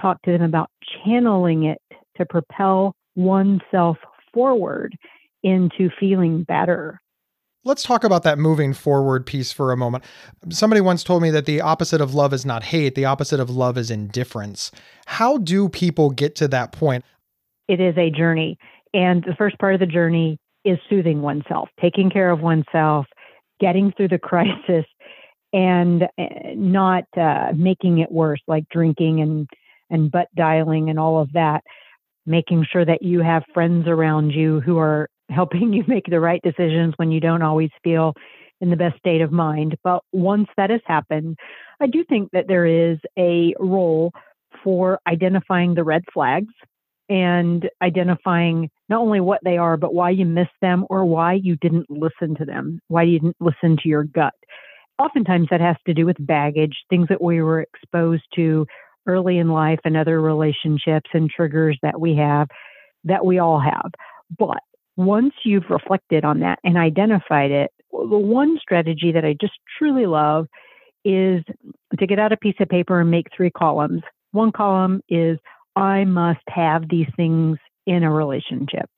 talk 0.00 0.20
to 0.22 0.32
them 0.32 0.42
about 0.42 0.70
channeling 1.04 1.64
it 1.64 1.78
to 2.16 2.26
propel 2.26 2.94
oneself 3.16 3.96
forward 4.32 4.96
into 5.42 5.90
feeling 5.98 6.42
better. 6.44 7.00
Let's 7.66 7.82
talk 7.82 8.04
about 8.04 8.24
that 8.24 8.38
moving 8.38 8.74
forward 8.74 9.24
piece 9.24 9.50
for 9.50 9.72
a 9.72 9.76
moment. 9.76 10.04
Somebody 10.50 10.82
once 10.82 11.02
told 11.02 11.22
me 11.22 11.30
that 11.30 11.46
the 11.46 11.62
opposite 11.62 12.00
of 12.02 12.14
love 12.14 12.34
is 12.34 12.44
not 12.44 12.62
hate, 12.62 12.94
the 12.94 13.06
opposite 13.06 13.40
of 13.40 13.48
love 13.48 13.78
is 13.78 13.90
indifference. 13.90 14.70
How 15.06 15.38
do 15.38 15.70
people 15.70 16.10
get 16.10 16.34
to 16.36 16.48
that 16.48 16.72
point? 16.72 17.04
It 17.68 17.80
is 17.80 17.96
a 17.96 18.10
journey. 18.10 18.58
And 18.92 19.24
the 19.24 19.34
first 19.36 19.58
part 19.58 19.72
of 19.72 19.80
the 19.80 19.86
journey 19.86 20.38
is 20.64 20.78
soothing 20.90 21.22
oneself, 21.22 21.70
taking 21.80 22.10
care 22.10 22.30
of 22.30 22.40
oneself, 22.40 23.06
getting 23.60 23.92
through 23.92 24.08
the 24.08 24.18
crisis, 24.22 24.84
and 25.54 26.02
eh, 26.18 26.54
not 26.56 27.04
uh, 27.16 27.52
making 27.56 27.98
it 27.98 28.12
worse, 28.12 28.40
like 28.46 28.68
drinking 28.68 29.20
and 29.20 29.48
and 29.90 30.10
butt 30.10 30.28
dialing 30.36 30.90
and 30.90 30.98
all 30.98 31.20
of 31.20 31.32
that, 31.32 31.62
making 32.26 32.66
sure 32.70 32.84
that 32.84 33.02
you 33.02 33.20
have 33.20 33.42
friends 33.52 33.86
around 33.86 34.30
you 34.30 34.60
who 34.60 34.78
are 34.78 35.08
helping 35.30 35.72
you 35.72 35.84
make 35.86 36.06
the 36.06 36.20
right 36.20 36.40
decisions 36.42 36.94
when 36.96 37.10
you 37.10 37.20
don't 37.20 37.42
always 37.42 37.70
feel 37.82 38.14
in 38.60 38.70
the 38.70 38.76
best 38.76 38.98
state 38.98 39.20
of 39.20 39.32
mind. 39.32 39.76
But 39.82 40.02
once 40.12 40.48
that 40.56 40.70
has 40.70 40.80
happened, 40.86 41.36
I 41.80 41.86
do 41.86 42.04
think 42.04 42.30
that 42.32 42.46
there 42.48 42.66
is 42.66 42.98
a 43.18 43.54
role 43.58 44.12
for 44.62 44.98
identifying 45.06 45.74
the 45.74 45.84
red 45.84 46.02
flags 46.12 46.52
and 47.08 47.68
identifying 47.82 48.70
not 48.88 49.00
only 49.00 49.20
what 49.20 49.40
they 49.44 49.58
are, 49.58 49.76
but 49.76 49.94
why 49.94 50.10
you 50.10 50.24
missed 50.24 50.50
them 50.62 50.86
or 50.88 51.04
why 51.04 51.34
you 51.34 51.56
didn't 51.56 51.90
listen 51.90 52.34
to 52.36 52.44
them, 52.44 52.80
why 52.88 53.02
you 53.02 53.18
didn't 53.18 53.36
listen 53.40 53.76
to 53.82 53.88
your 53.88 54.04
gut. 54.04 54.32
oftentimes 54.98 55.48
that 55.50 55.60
has 55.60 55.76
to 55.86 55.92
do 55.92 56.06
with 56.06 56.16
baggage, 56.20 56.84
things 56.88 57.08
that 57.08 57.20
we 57.20 57.42
were 57.42 57.60
exposed 57.60 58.22
to 58.36 58.64
early 59.06 59.38
in 59.38 59.48
life 59.48 59.80
and 59.84 59.96
other 59.96 60.20
relationships 60.20 61.10
and 61.12 61.30
triggers 61.30 61.78
that 61.82 62.00
we 62.00 62.16
have, 62.16 62.48
that 63.04 63.24
we 63.24 63.38
all 63.38 63.60
have. 63.60 63.90
But 64.38 64.60
once 64.96 65.34
you've 65.44 65.70
reflected 65.70 66.24
on 66.24 66.40
that 66.40 66.58
and 66.64 66.76
identified 66.76 67.50
it, 67.50 67.70
the 67.92 68.18
one 68.18 68.58
strategy 68.60 69.12
that 69.12 69.24
I 69.24 69.36
just 69.40 69.54
truly 69.78 70.06
love 70.06 70.46
is 71.04 71.42
to 71.98 72.06
get 72.06 72.18
out 72.18 72.32
a 72.32 72.36
piece 72.36 72.56
of 72.60 72.68
paper 72.68 73.00
and 73.00 73.10
make 73.10 73.26
three 73.36 73.50
columns. 73.50 74.02
One 74.32 74.52
column 74.52 75.02
is 75.08 75.38
I 75.76 76.04
must 76.04 76.40
have 76.48 76.88
these 76.88 77.08
things 77.16 77.58
in 77.86 78.02
a 78.02 78.10
relationship. 78.10 78.88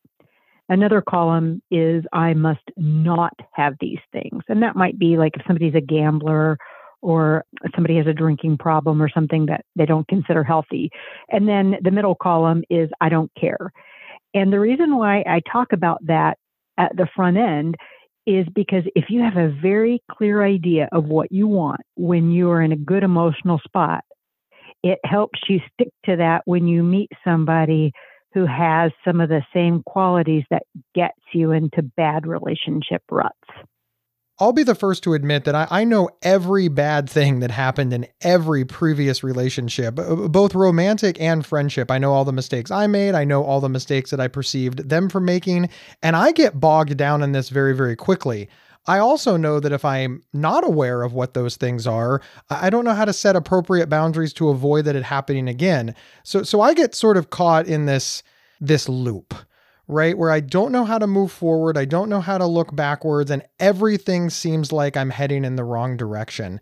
Another 0.68 1.00
column 1.00 1.62
is 1.70 2.04
I 2.12 2.34
must 2.34 2.60
not 2.76 3.34
have 3.52 3.74
these 3.80 4.00
things. 4.12 4.42
And 4.48 4.62
that 4.62 4.76
might 4.76 4.98
be 4.98 5.16
like 5.16 5.32
if 5.36 5.42
somebody's 5.46 5.74
a 5.74 5.80
gambler 5.80 6.58
or 7.02 7.44
somebody 7.74 7.96
has 7.96 8.06
a 8.06 8.12
drinking 8.12 8.58
problem 8.58 9.00
or 9.02 9.08
something 9.08 9.46
that 9.46 9.64
they 9.76 9.86
don't 9.86 10.08
consider 10.08 10.42
healthy. 10.42 10.90
And 11.30 11.48
then 11.48 11.76
the 11.82 11.90
middle 11.90 12.14
column 12.14 12.62
is 12.70 12.90
I 13.00 13.08
don't 13.08 13.30
care. 13.38 13.72
And 14.34 14.52
the 14.52 14.60
reason 14.60 14.96
why 14.96 15.24
I 15.26 15.40
talk 15.50 15.72
about 15.72 16.04
that 16.06 16.38
at 16.78 16.96
the 16.96 17.08
front 17.14 17.36
end 17.36 17.76
is 18.26 18.46
because 18.54 18.82
if 18.94 19.04
you 19.08 19.22
have 19.22 19.36
a 19.36 19.54
very 19.62 20.02
clear 20.10 20.44
idea 20.44 20.88
of 20.92 21.04
what 21.04 21.30
you 21.30 21.46
want 21.46 21.80
when 21.94 22.30
you 22.30 22.50
are 22.50 22.60
in 22.60 22.72
a 22.72 22.76
good 22.76 23.04
emotional 23.04 23.60
spot, 23.64 24.04
it 24.82 24.98
helps 25.04 25.38
you 25.48 25.60
stick 25.72 25.88
to 26.04 26.16
that 26.16 26.42
when 26.44 26.66
you 26.66 26.82
meet 26.82 27.10
somebody 27.24 27.92
who 28.34 28.44
has 28.44 28.92
some 29.04 29.20
of 29.20 29.28
the 29.28 29.42
same 29.54 29.82
qualities 29.86 30.44
that 30.50 30.64
gets 30.94 31.18
you 31.32 31.52
into 31.52 31.82
bad 31.96 32.26
relationship 32.26 33.02
ruts. 33.10 33.32
I'll 34.38 34.52
be 34.52 34.64
the 34.64 34.74
first 34.74 35.02
to 35.04 35.14
admit 35.14 35.44
that 35.44 35.54
I, 35.54 35.66
I, 35.70 35.84
know 35.84 36.10
every 36.20 36.68
bad 36.68 37.08
thing 37.08 37.40
that 37.40 37.50
happened 37.50 37.94
in 37.94 38.06
every 38.20 38.66
previous 38.66 39.24
relationship, 39.24 39.94
both 39.94 40.54
romantic 40.54 41.18
and 41.18 41.44
friendship. 41.44 41.90
I 41.90 41.96
know 41.96 42.12
all 42.12 42.26
the 42.26 42.32
mistakes 42.32 42.70
I 42.70 42.86
made. 42.86 43.14
I 43.14 43.24
know 43.24 43.42
all 43.42 43.60
the 43.60 43.70
mistakes 43.70 44.10
that 44.10 44.20
I 44.20 44.28
perceived 44.28 44.90
them 44.90 45.08
from 45.08 45.24
making. 45.24 45.70
And 46.02 46.16
I 46.16 46.32
get 46.32 46.60
bogged 46.60 46.98
down 46.98 47.22
in 47.22 47.32
this 47.32 47.48
very, 47.48 47.74
very 47.74 47.96
quickly. 47.96 48.50
I 48.86 48.98
also 48.98 49.36
know 49.36 49.58
that 49.58 49.72
if 49.72 49.84
I'm 49.84 50.22
not 50.32 50.64
aware 50.64 51.02
of 51.02 51.12
what 51.12 51.34
those 51.34 51.56
things 51.56 51.86
are, 51.86 52.20
I 52.50 52.70
don't 52.70 52.84
know 52.84 52.94
how 52.94 53.04
to 53.04 53.12
set 53.12 53.36
appropriate 53.36 53.88
boundaries 53.88 54.32
to 54.34 54.48
avoid 54.50 54.84
that 54.84 54.96
it 54.96 55.02
happening 55.02 55.48
again. 55.48 55.94
So 56.22 56.42
so 56.42 56.60
I 56.60 56.74
get 56.74 56.94
sort 56.94 57.16
of 57.16 57.30
caught 57.30 57.66
in 57.66 57.86
this 57.86 58.22
this 58.60 58.88
loop, 58.88 59.34
right? 59.88 60.16
Where 60.16 60.30
I 60.30 60.40
don't 60.40 60.72
know 60.72 60.84
how 60.84 60.98
to 60.98 61.06
move 61.06 61.30
forward, 61.30 61.76
I 61.76 61.84
don't 61.84 62.08
know 62.08 62.20
how 62.20 62.38
to 62.38 62.46
look 62.46 62.74
backwards 62.74 63.30
and 63.30 63.42
everything 63.60 64.30
seems 64.30 64.72
like 64.72 64.96
I'm 64.96 65.10
heading 65.10 65.44
in 65.44 65.56
the 65.56 65.64
wrong 65.64 65.96
direction. 65.96 66.60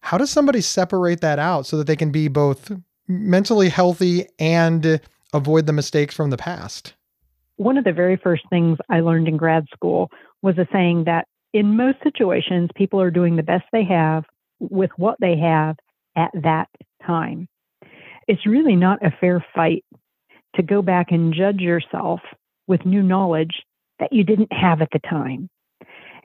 How 0.00 0.18
does 0.18 0.30
somebody 0.30 0.60
separate 0.60 1.20
that 1.20 1.38
out 1.38 1.66
so 1.66 1.76
that 1.78 1.86
they 1.86 1.96
can 1.96 2.10
be 2.10 2.28
both 2.28 2.72
mentally 3.08 3.68
healthy 3.68 4.26
and 4.38 5.00
avoid 5.32 5.66
the 5.66 5.72
mistakes 5.72 6.14
from 6.14 6.30
the 6.30 6.36
past? 6.36 6.94
One 7.56 7.76
of 7.76 7.84
the 7.84 7.92
very 7.92 8.16
first 8.16 8.42
things 8.50 8.78
I 8.88 9.00
learned 9.00 9.28
in 9.28 9.36
grad 9.36 9.66
school 9.72 10.10
was 10.40 10.58
a 10.58 10.66
saying 10.72 11.04
that 11.04 11.28
in 11.52 11.76
most 11.76 11.98
situations, 12.02 12.70
people 12.74 13.00
are 13.00 13.10
doing 13.10 13.36
the 13.36 13.42
best 13.42 13.64
they 13.72 13.84
have 13.84 14.24
with 14.58 14.90
what 14.96 15.16
they 15.20 15.36
have 15.36 15.76
at 16.16 16.30
that 16.42 16.68
time. 17.06 17.48
It's 18.26 18.46
really 18.46 18.76
not 18.76 19.04
a 19.04 19.14
fair 19.20 19.44
fight 19.54 19.84
to 20.56 20.62
go 20.62 20.82
back 20.82 21.10
and 21.10 21.34
judge 21.34 21.60
yourself 21.60 22.20
with 22.72 22.86
new 22.86 23.02
knowledge 23.02 23.52
that 23.98 24.14
you 24.14 24.24
didn't 24.24 24.50
have 24.50 24.80
at 24.80 24.88
the 24.94 24.98
time. 25.00 25.50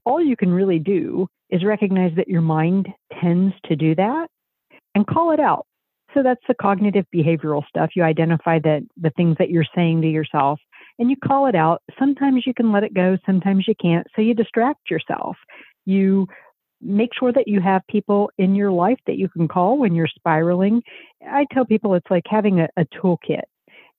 All 0.06 0.24
you 0.24 0.38
can 0.38 0.50
really 0.50 0.80
do 0.80 1.27
is 1.50 1.66
recognize 1.66 2.13
that 2.16 2.30
your 2.30 2.39
mind 2.39 2.88
tends 3.22 3.54
to 3.66 3.75
do 3.75 3.94
that 3.96 4.30
and 4.96 5.06
call 5.06 5.32
it 5.32 5.42
out. 5.42 5.66
So 6.13 6.24
that's 6.24 6.48
the 6.48 6.56
cognitive 6.56 7.06
behavioral 7.13 7.68
stuff. 7.68 7.89
You 7.98 8.04
identify 8.04 8.60
the, 8.60 8.88
the 8.96 9.10
things 9.18 9.36
that 9.39 9.50
you're 9.50 9.66
saying 9.75 10.04
to 10.04 10.08
yourself 10.08 10.62
and 10.98 11.10
you 11.10 11.18
call 11.18 11.48
it 11.48 11.56
out. 11.56 11.82
Sometimes 12.00 12.44
you 12.48 12.54
can 12.54 12.72
let 12.72 12.86
it 12.86 12.94
go, 12.94 13.18
sometimes 13.25 13.66
you 13.68 13.75
can't. 13.82 14.08
So 14.16 14.22
you 14.22 14.34
distract 14.34 14.89
yourself. 14.89 15.36
You 15.86 16.27
make 16.82 17.10
sure 17.20 17.34
that 17.34 17.50
you 17.50 17.60
have 17.60 17.82
people 17.89 18.32
in 18.38 18.56
your 18.56 18.72
life 18.72 19.00
that 19.06 19.18
you 19.18 19.27
can 19.27 19.50
call 19.50 19.77
when 19.77 19.94
you're 19.94 20.08
spiraling. 20.08 20.82
I 21.30 21.46
tell 21.51 21.66
people 21.66 21.94
it's 21.94 22.10
like 22.10 22.24
having 22.25 22.62
a, 22.62 22.70
a 22.77 22.86
toolkit. 22.86 23.44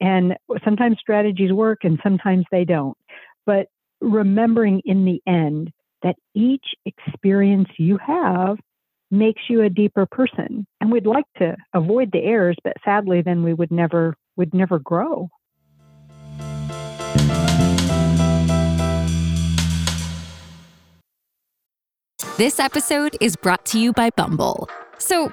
And 0.00 0.36
sometimes 0.64 0.98
strategies 1.00 1.52
work 1.52 1.80
and 1.82 1.98
sometimes 2.02 2.44
they 2.50 2.64
don't. 2.64 2.96
But 3.46 3.66
remembering 4.00 4.82
in 4.84 5.04
the 5.04 5.20
end 5.26 5.70
that 6.02 6.16
each 6.34 6.64
experience 6.84 7.68
you 7.78 7.98
have 7.98 8.58
makes 9.10 9.42
you 9.48 9.62
a 9.62 9.70
deeper 9.70 10.06
person. 10.06 10.66
And 10.80 10.92
we'd 10.92 11.06
like 11.06 11.24
to 11.38 11.56
avoid 11.74 12.12
the 12.12 12.22
errors, 12.22 12.56
but 12.62 12.74
sadly 12.84 13.22
then 13.22 13.42
we 13.42 13.54
would 13.54 13.70
never 13.70 14.14
would 14.36 14.54
never 14.54 14.78
grow. 14.78 15.28
This 22.36 22.60
episode 22.60 23.16
is 23.20 23.34
brought 23.34 23.66
to 23.66 23.80
you 23.80 23.92
by 23.92 24.10
Bumble. 24.10 24.68
So, 24.98 25.32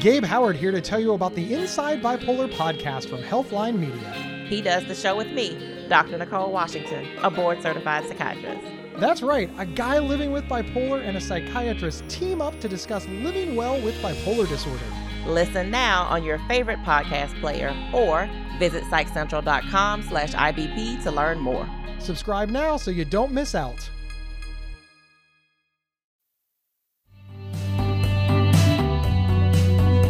Gabe 0.00 0.22
Howard 0.24 0.54
here 0.54 0.70
to 0.70 0.80
tell 0.80 1.00
you 1.00 1.12
about 1.14 1.34
the 1.34 1.52
Inside 1.52 2.00
Bipolar 2.00 2.48
podcast 2.52 3.08
from 3.08 3.20
Healthline 3.20 3.80
Media. 3.80 4.46
He 4.48 4.62
does 4.62 4.86
the 4.86 4.94
show 4.94 5.16
with 5.16 5.26
me, 5.32 5.86
Dr. 5.88 6.16
Nicole 6.16 6.52
Washington, 6.52 7.04
a 7.20 7.30
board 7.30 7.60
certified 7.62 8.06
psychiatrist. 8.06 8.64
That's 8.98 9.22
right, 9.22 9.50
a 9.58 9.66
guy 9.66 9.98
living 9.98 10.30
with 10.30 10.44
bipolar 10.44 11.02
and 11.04 11.16
a 11.16 11.20
psychiatrist 11.20 12.08
team 12.08 12.40
up 12.40 12.60
to 12.60 12.68
discuss 12.68 13.08
living 13.08 13.56
well 13.56 13.80
with 13.80 13.96
bipolar 13.96 14.48
disorder. 14.48 14.84
Listen 15.26 15.68
now 15.68 16.04
on 16.04 16.22
your 16.22 16.38
favorite 16.46 16.78
podcast 16.84 17.38
player 17.40 17.74
or 17.92 18.30
visit 18.60 18.84
psychcentral.com 18.84 20.02
slash 20.04 20.32
IBP 20.32 21.02
to 21.02 21.10
learn 21.10 21.40
more. 21.40 21.68
Subscribe 21.98 22.50
now 22.50 22.76
so 22.76 22.92
you 22.92 23.04
don't 23.04 23.32
miss 23.32 23.56
out. 23.56 23.90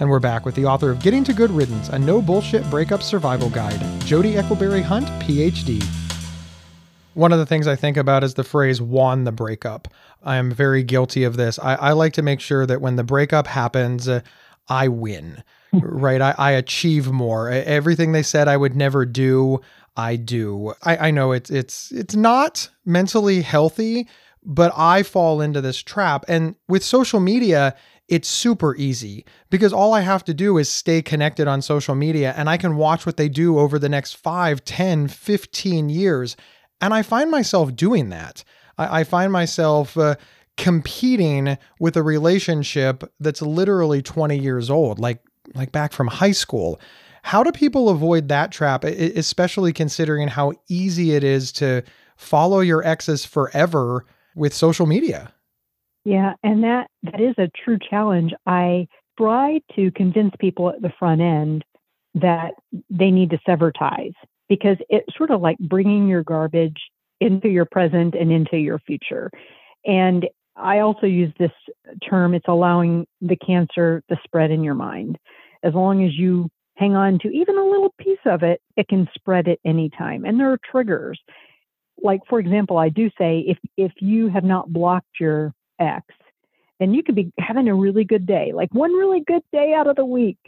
And 0.00 0.08
we're 0.08 0.18
back 0.18 0.46
with 0.46 0.54
the 0.54 0.64
author 0.64 0.90
of 0.90 1.02
Getting 1.02 1.24
to 1.24 1.34
Good 1.34 1.50
Riddance, 1.50 1.90
a 1.90 1.98
no 1.98 2.22
bullshit 2.22 2.68
breakup 2.70 3.02
survival 3.02 3.50
guide, 3.50 3.78
Jodi 4.06 4.32
Eckleberry 4.32 4.82
Hunt, 4.82 5.06
PhD. 5.22 5.84
One 7.12 7.34
of 7.34 7.38
the 7.38 7.44
things 7.44 7.66
I 7.66 7.76
think 7.76 7.98
about 7.98 8.24
is 8.24 8.32
the 8.32 8.42
phrase 8.42 8.80
won 8.80 9.24
the 9.24 9.32
breakup. 9.32 9.88
I 10.22 10.36
am 10.36 10.50
very 10.50 10.82
guilty 10.82 11.22
of 11.22 11.36
this. 11.36 11.58
I, 11.58 11.74
I 11.74 11.92
like 11.92 12.14
to 12.14 12.22
make 12.22 12.40
sure 12.40 12.64
that 12.64 12.80
when 12.80 12.96
the 12.96 13.04
breakup 13.04 13.46
happens, 13.46 14.08
uh, 14.08 14.22
I 14.68 14.88
win, 14.88 15.44
right? 15.74 16.22
I, 16.22 16.34
I 16.38 16.52
achieve 16.52 17.12
more. 17.12 17.50
Everything 17.50 18.12
they 18.12 18.22
said 18.22 18.48
I 18.48 18.56
would 18.56 18.74
never 18.74 19.04
do, 19.04 19.60
I 19.98 20.16
do. 20.16 20.72
I, 20.82 21.08
I 21.08 21.10
know 21.10 21.32
it's 21.32 21.50
it's 21.50 21.92
it's 21.92 22.16
not 22.16 22.70
mentally 22.86 23.42
healthy, 23.42 24.08
but 24.42 24.72
I 24.74 25.02
fall 25.02 25.42
into 25.42 25.60
this 25.60 25.82
trap. 25.82 26.24
And 26.26 26.54
with 26.68 26.82
social 26.82 27.20
media, 27.20 27.76
it's 28.10 28.28
super 28.28 28.74
easy 28.74 29.24
because 29.50 29.72
all 29.72 29.94
I 29.94 30.00
have 30.00 30.24
to 30.24 30.34
do 30.34 30.58
is 30.58 30.68
stay 30.68 31.00
connected 31.00 31.46
on 31.46 31.62
social 31.62 31.94
media 31.94 32.34
and 32.36 32.50
I 32.50 32.56
can 32.56 32.76
watch 32.76 33.06
what 33.06 33.16
they 33.16 33.28
do 33.28 33.58
over 33.58 33.78
the 33.78 33.88
next 33.88 34.14
5, 34.14 34.64
10, 34.64 35.06
15 35.06 35.88
years. 35.88 36.36
And 36.80 36.92
I 36.92 37.02
find 37.02 37.30
myself 37.30 37.74
doing 37.76 38.08
that. 38.10 38.42
I, 38.76 39.00
I 39.00 39.04
find 39.04 39.32
myself 39.32 39.96
uh, 39.96 40.16
competing 40.56 41.56
with 41.78 41.96
a 41.96 42.02
relationship 42.02 43.04
that's 43.20 43.42
literally 43.42 44.02
20 44.02 44.36
years 44.36 44.68
old, 44.68 44.98
like 44.98 45.22
like 45.54 45.72
back 45.72 45.92
from 45.92 46.08
high 46.08 46.32
school. 46.32 46.80
How 47.22 47.42
do 47.42 47.52
people 47.52 47.88
avoid 47.88 48.28
that 48.28 48.50
trap, 48.50 48.84
especially 48.84 49.72
considering 49.72 50.28
how 50.28 50.52
easy 50.68 51.12
it 51.12 51.22
is 51.22 51.52
to 51.52 51.82
follow 52.16 52.60
your 52.60 52.84
exes 52.84 53.24
forever 53.24 54.04
with 54.34 54.54
social 54.54 54.86
media? 54.86 55.32
Yeah, 56.04 56.34
and 56.42 56.64
that 56.64 56.88
that 57.02 57.20
is 57.20 57.34
a 57.38 57.50
true 57.64 57.78
challenge. 57.78 58.32
I 58.46 58.86
try 59.18 59.60
to 59.76 59.90
convince 59.92 60.32
people 60.38 60.70
at 60.70 60.80
the 60.80 60.92
front 60.98 61.20
end 61.20 61.64
that 62.14 62.52
they 62.88 63.10
need 63.10 63.30
to 63.30 63.38
sever 63.46 63.70
ties 63.70 64.12
because 64.48 64.76
it's 64.88 65.16
sort 65.16 65.30
of 65.30 65.40
like 65.40 65.58
bringing 65.58 66.08
your 66.08 66.22
garbage 66.24 66.78
into 67.20 67.48
your 67.48 67.66
present 67.66 68.14
and 68.14 68.32
into 68.32 68.56
your 68.56 68.78
future. 68.80 69.30
And 69.84 70.26
I 70.56 70.80
also 70.80 71.06
use 71.06 71.32
this 71.38 71.52
term 72.08 72.34
it's 72.34 72.48
allowing 72.48 73.06
the 73.20 73.36
cancer 73.36 74.02
to 74.10 74.16
spread 74.24 74.50
in 74.50 74.64
your 74.64 74.74
mind. 74.74 75.18
As 75.62 75.74
long 75.74 76.04
as 76.04 76.16
you 76.16 76.48
hang 76.76 76.96
on 76.96 77.18
to 77.20 77.28
even 77.28 77.58
a 77.58 77.64
little 77.64 77.94
piece 77.98 78.18
of 78.24 78.42
it, 78.42 78.60
it 78.76 78.88
can 78.88 79.06
spread 79.14 79.48
at 79.48 79.58
any 79.64 79.90
time. 79.90 80.24
And 80.24 80.40
there 80.40 80.50
are 80.50 80.58
triggers. 80.70 81.20
Like 82.02 82.20
for 82.28 82.38
example, 82.38 82.78
I 82.78 82.88
do 82.88 83.10
say 83.18 83.44
if 83.46 83.58
if 83.76 83.92
you 84.00 84.28
have 84.30 84.44
not 84.44 84.72
blocked 84.72 85.20
your 85.20 85.52
ex, 85.80 86.06
then 86.78 86.94
you 86.94 87.02
could 87.02 87.14
be 87.14 87.32
having 87.38 87.68
a 87.68 87.74
really 87.74 88.04
good 88.04 88.26
day, 88.26 88.52
like 88.54 88.72
one 88.72 88.92
really 88.92 89.22
good 89.26 89.42
day 89.52 89.74
out 89.74 89.86
of 89.86 89.96
the 89.96 90.04
week. 90.04 90.38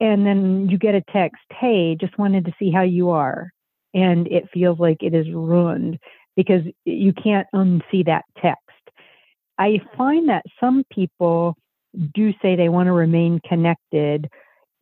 And 0.00 0.24
then 0.24 0.68
you 0.68 0.78
get 0.78 0.94
a 0.94 1.02
text, 1.12 1.42
hey, 1.50 1.96
just 2.00 2.16
wanted 2.18 2.44
to 2.44 2.52
see 2.58 2.70
how 2.70 2.82
you 2.82 3.10
are. 3.10 3.50
And 3.94 4.28
it 4.28 4.48
feels 4.52 4.78
like 4.78 5.02
it 5.02 5.14
is 5.14 5.26
ruined 5.32 5.98
because 6.36 6.62
you 6.84 7.12
can't 7.12 7.48
unsee 7.54 8.04
that 8.06 8.24
text. 8.40 8.62
I 9.58 9.80
find 9.96 10.28
that 10.28 10.44
some 10.60 10.84
people 10.92 11.56
do 12.14 12.32
say 12.40 12.54
they 12.54 12.68
want 12.68 12.86
to 12.86 12.92
remain 12.92 13.40
connected. 13.48 14.28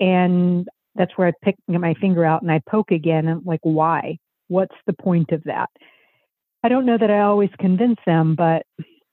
And 0.00 0.68
that's 0.96 1.12
where 1.16 1.28
I 1.28 1.32
pick 1.42 1.56
my 1.66 1.94
finger 1.94 2.24
out 2.24 2.42
and 2.42 2.50
I 2.52 2.60
poke 2.68 2.90
again. 2.90 3.26
And 3.26 3.38
I'm 3.38 3.44
like, 3.44 3.60
why? 3.62 4.18
What's 4.48 4.76
the 4.86 4.92
point 4.92 5.32
of 5.32 5.42
that? 5.44 5.70
I 6.62 6.68
don't 6.68 6.84
know 6.84 6.98
that 6.98 7.10
I 7.10 7.20
always 7.20 7.50
convince 7.58 7.98
them, 8.06 8.34
but 8.34 8.66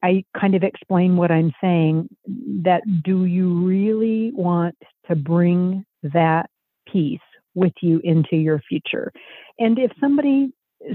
I 0.03 0.25
kind 0.39 0.53
of 0.53 0.63
explain 0.63 1.15
what 1.15 1.31
I'm 1.31 1.53
saying 1.61 2.09
that 2.63 2.81
do 3.03 3.25
you 3.25 3.65
really 3.65 4.31
want 4.33 4.75
to 5.07 5.15
bring 5.15 5.85
that 6.03 6.49
piece 6.91 7.19
with 7.55 7.73
you 7.81 8.01
into 8.03 8.35
your 8.35 8.61
future? 8.67 9.11
And 9.59 9.79
if 9.79 9.91
somebody 9.99 10.51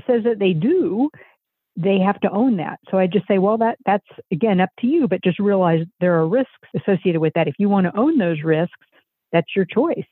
says 0.06 0.24
that 0.24 0.38
they 0.38 0.52
do, 0.52 1.08
they 1.76 1.98
have 2.00 2.20
to 2.20 2.30
own 2.30 2.56
that. 2.58 2.80
So 2.90 2.98
I 2.98 3.06
just 3.06 3.26
say, 3.26 3.38
well, 3.38 3.56
that 3.58 3.78
that's 3.86 4.06
again 4.30 4.60
up 4.60 4.70
to 4.80 4.86
you, 4.86 5.08
but 5.08 5.22
just 5.24 5.38
realize 5.38 5.86
there 6.00 6.16
are 6.16 6.28
risks 6.28 6.52
associated 6.76 7.20
with 7.20 7.32
that. 7.34 7.48
If 7.48 7.54
you 7.58 7.68
want 7.68 7.86
to 7.86 7.98
own 7.98 8.18
those 8.18 8.42
risks, 8.42 8.74
that's 9.32 9.56
your 9.56 9.64
choice 9.64 10.04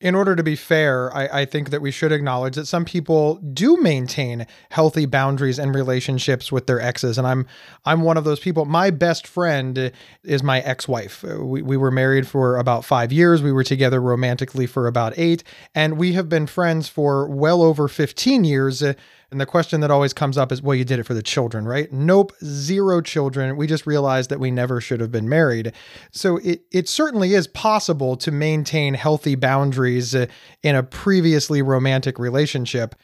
in 0.00 0.14
order 0.14 0.34
to 0.34 0.42
be 0.42 0.56
fair, 0.56 1.14
I, 1.14 1.40
I, 1.40 1.44
think 1.44 1.68
that 1.70 1.82
we 1.82 1.90
should 1.90 2.10
acknowledge 2.10 2.56
that 2.56 2.66
some 2.66 2.86
people 2.86 3.34
do 3.36 3.76
maintain 3.76 4.46
healthy 4.70 5.04
boundaries 5.04 5.58
and 5.58 5.74
relationships 5.74 6.50
with 6.50 6.66
their 6.66 6.80
exes, 6.80 7.18
and 7.18 7.26
I'm 7.26 7.46
I'm 7.84 8.00
one 8.00 8.16
of 8.16 8.24
those 8.24 8.40
people. 8.40 8.64
My 8.64 8.90
best 8.90 9.26
friend 9.26 9.92
is 10.24 10.42
my 10.42 10.60
ex-wife. 10.60 11.22
We, 11.22 11.60
we 11.60 11.76
were 11.76 11.90
married 11.90 12.26
for 12.26 12.56
about 12.56 12.84
five 12.84 13.12
years. 13.12 13.42
We 13.42 13.52
were 13.52 13.64
together 13.64 14.00
romantically 14.00 14.66
for 14.66 14.86
about 14.86 15.12
eight, 15.18 15.44
and 15.74 15.98
we 15.98 16.14
have 16.14 16.28
been 16.28 16.46
friends 16.46 16.88
for 16.88 17.28
well 17.28 17.62
over 17.62 17.86
15 17.86 18.44
years. 18.44 18.82
And 19.30 19.40
the 19.40 19.46
question 19.46 19.80
that 19.80 19.90
always 19.90 20.12
comes 20.12 20.36
up 20.36 20.50
is, 20.50 20.60
well, 20.60 20.74
you 20.74 20.84
did 20.84 20.98
it 20.98 21.04
for 21.04 21.14
the 21.14 21.22
children, 21.22 21.66
right? 21.66 21.92
Nope, 21.92 22.32
zero 22.44 23.00
children. 23.00 23.56
We 23.56 23.68
just 23.68 23.86
realized 23.86 24.28
that 24.30 24.40
we 24.40 24.50
never 24.50 24.80
should 24.80 25.00
have 25.00 25.12
been 25.12 25.28
married. 25.28 25.72
So 26.10 26.38
it, 26.38 26.62
it 26.72 26.88
certainly 26.88 27.34
is 27.34 27.46
possible 27.46 28.16
to 28.16 28.32
maintain 28.32 28.94
healthy 28.94 29.36
boundaries 29.36 30.14
uh, 30.14 30.26
in 30.62 30.74
a 30.74 30.82
previously 30.82 31.62
romantic 31.62 32.18
relationship. 32.18 32.96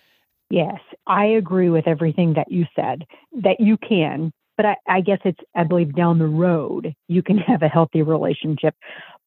Yes, 0.51 0.81
I 1.07 1.27
agree 1.27 1.71
with 1.71 1.87
everything 1.87 2.35
that 2.35 2.51
you 2.51 2.67
said, 2.75 3.05
that 3.43 3.61
you 3.61 3.77
can. 3.77 4.33
But 4.57 4.67
I, 4.67 4.77
I 4.89 5.01
guess 5.03 5.19
it's, 5.25 5.41
I 5.55 5.65
believe, 5.65 5.95
down 5.95 6.19
the 6.19 6.27
road, 6.27 6.95
you 7.09 7.23
can 7.23 7.39
have 7.47 7.63
a 7.63 7.69
healthy 7.69 8.03
relationship. 8.03 8.75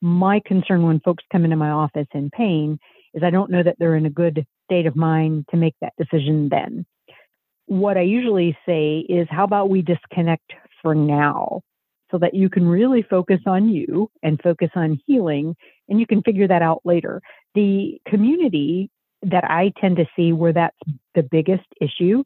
My 0.02 0.41
concern 0.45 0.84
when 0.84 1.00
folks 1.00 1.23
come 1.32 1.45
into 1.45 1.56
my 1.56 1.69
office 1.69 2.08
in 2.13 2.30
pain 2.30 2.80
is 3.13 3.23
I 3.23 3.30
don't 3.30 3.52
know 3.52 3.63
that 3.63 3.76
they're 3.80 3.95
in 3.95 4.06
a 4.06 4.12
good 4.12 4.45
state 4.65 4.86
of 4.86 4.95
mind 4.95 5.45
to 5.52 5.58
make 5.58 5.76
that 5.82 5.93
decision 5.97 6.50
then. 6.50 6.86
What 7.69 7.97
I 7.97 8.01
usually 8.01 8.58
say 8.65 9.05
is, 9.08 9.27
how 9.29 9.43
about 9.43 9.69
we 9.69 9.84
disconnect 9.84 10.51
for 10.82 10.95
now 10.95 11.62
so 12.12 12.17
that 12.17 12.34
you 12.34 12.49
can 12.49 12.67
really 12.67 13.03
focus 13.03 13.39
on 13.45 13.69
you 13.69 14.10
and 14.23 14.41
focus 14.41 14.69
on 14.75 14.99
healing 15.05 15.55
and 15.88 15.99
you 15.99 16.08
can 16.08 16.23
figure 16.23 16.47
that 16.47 16.63
out 16.63 16.82
later. 16.84 17.21
The 17.53 17.99
community 18.08 18.89
that 19.21 19.43
I 19.43 19.71
tend 19.79 19.97
to 19.97 20.05
see 20.15 20.34
where 20.34 20.53
that's 20.53 20.75
the 21.13 21.21
biggest 21.23 21.67
issue 21.79 22.23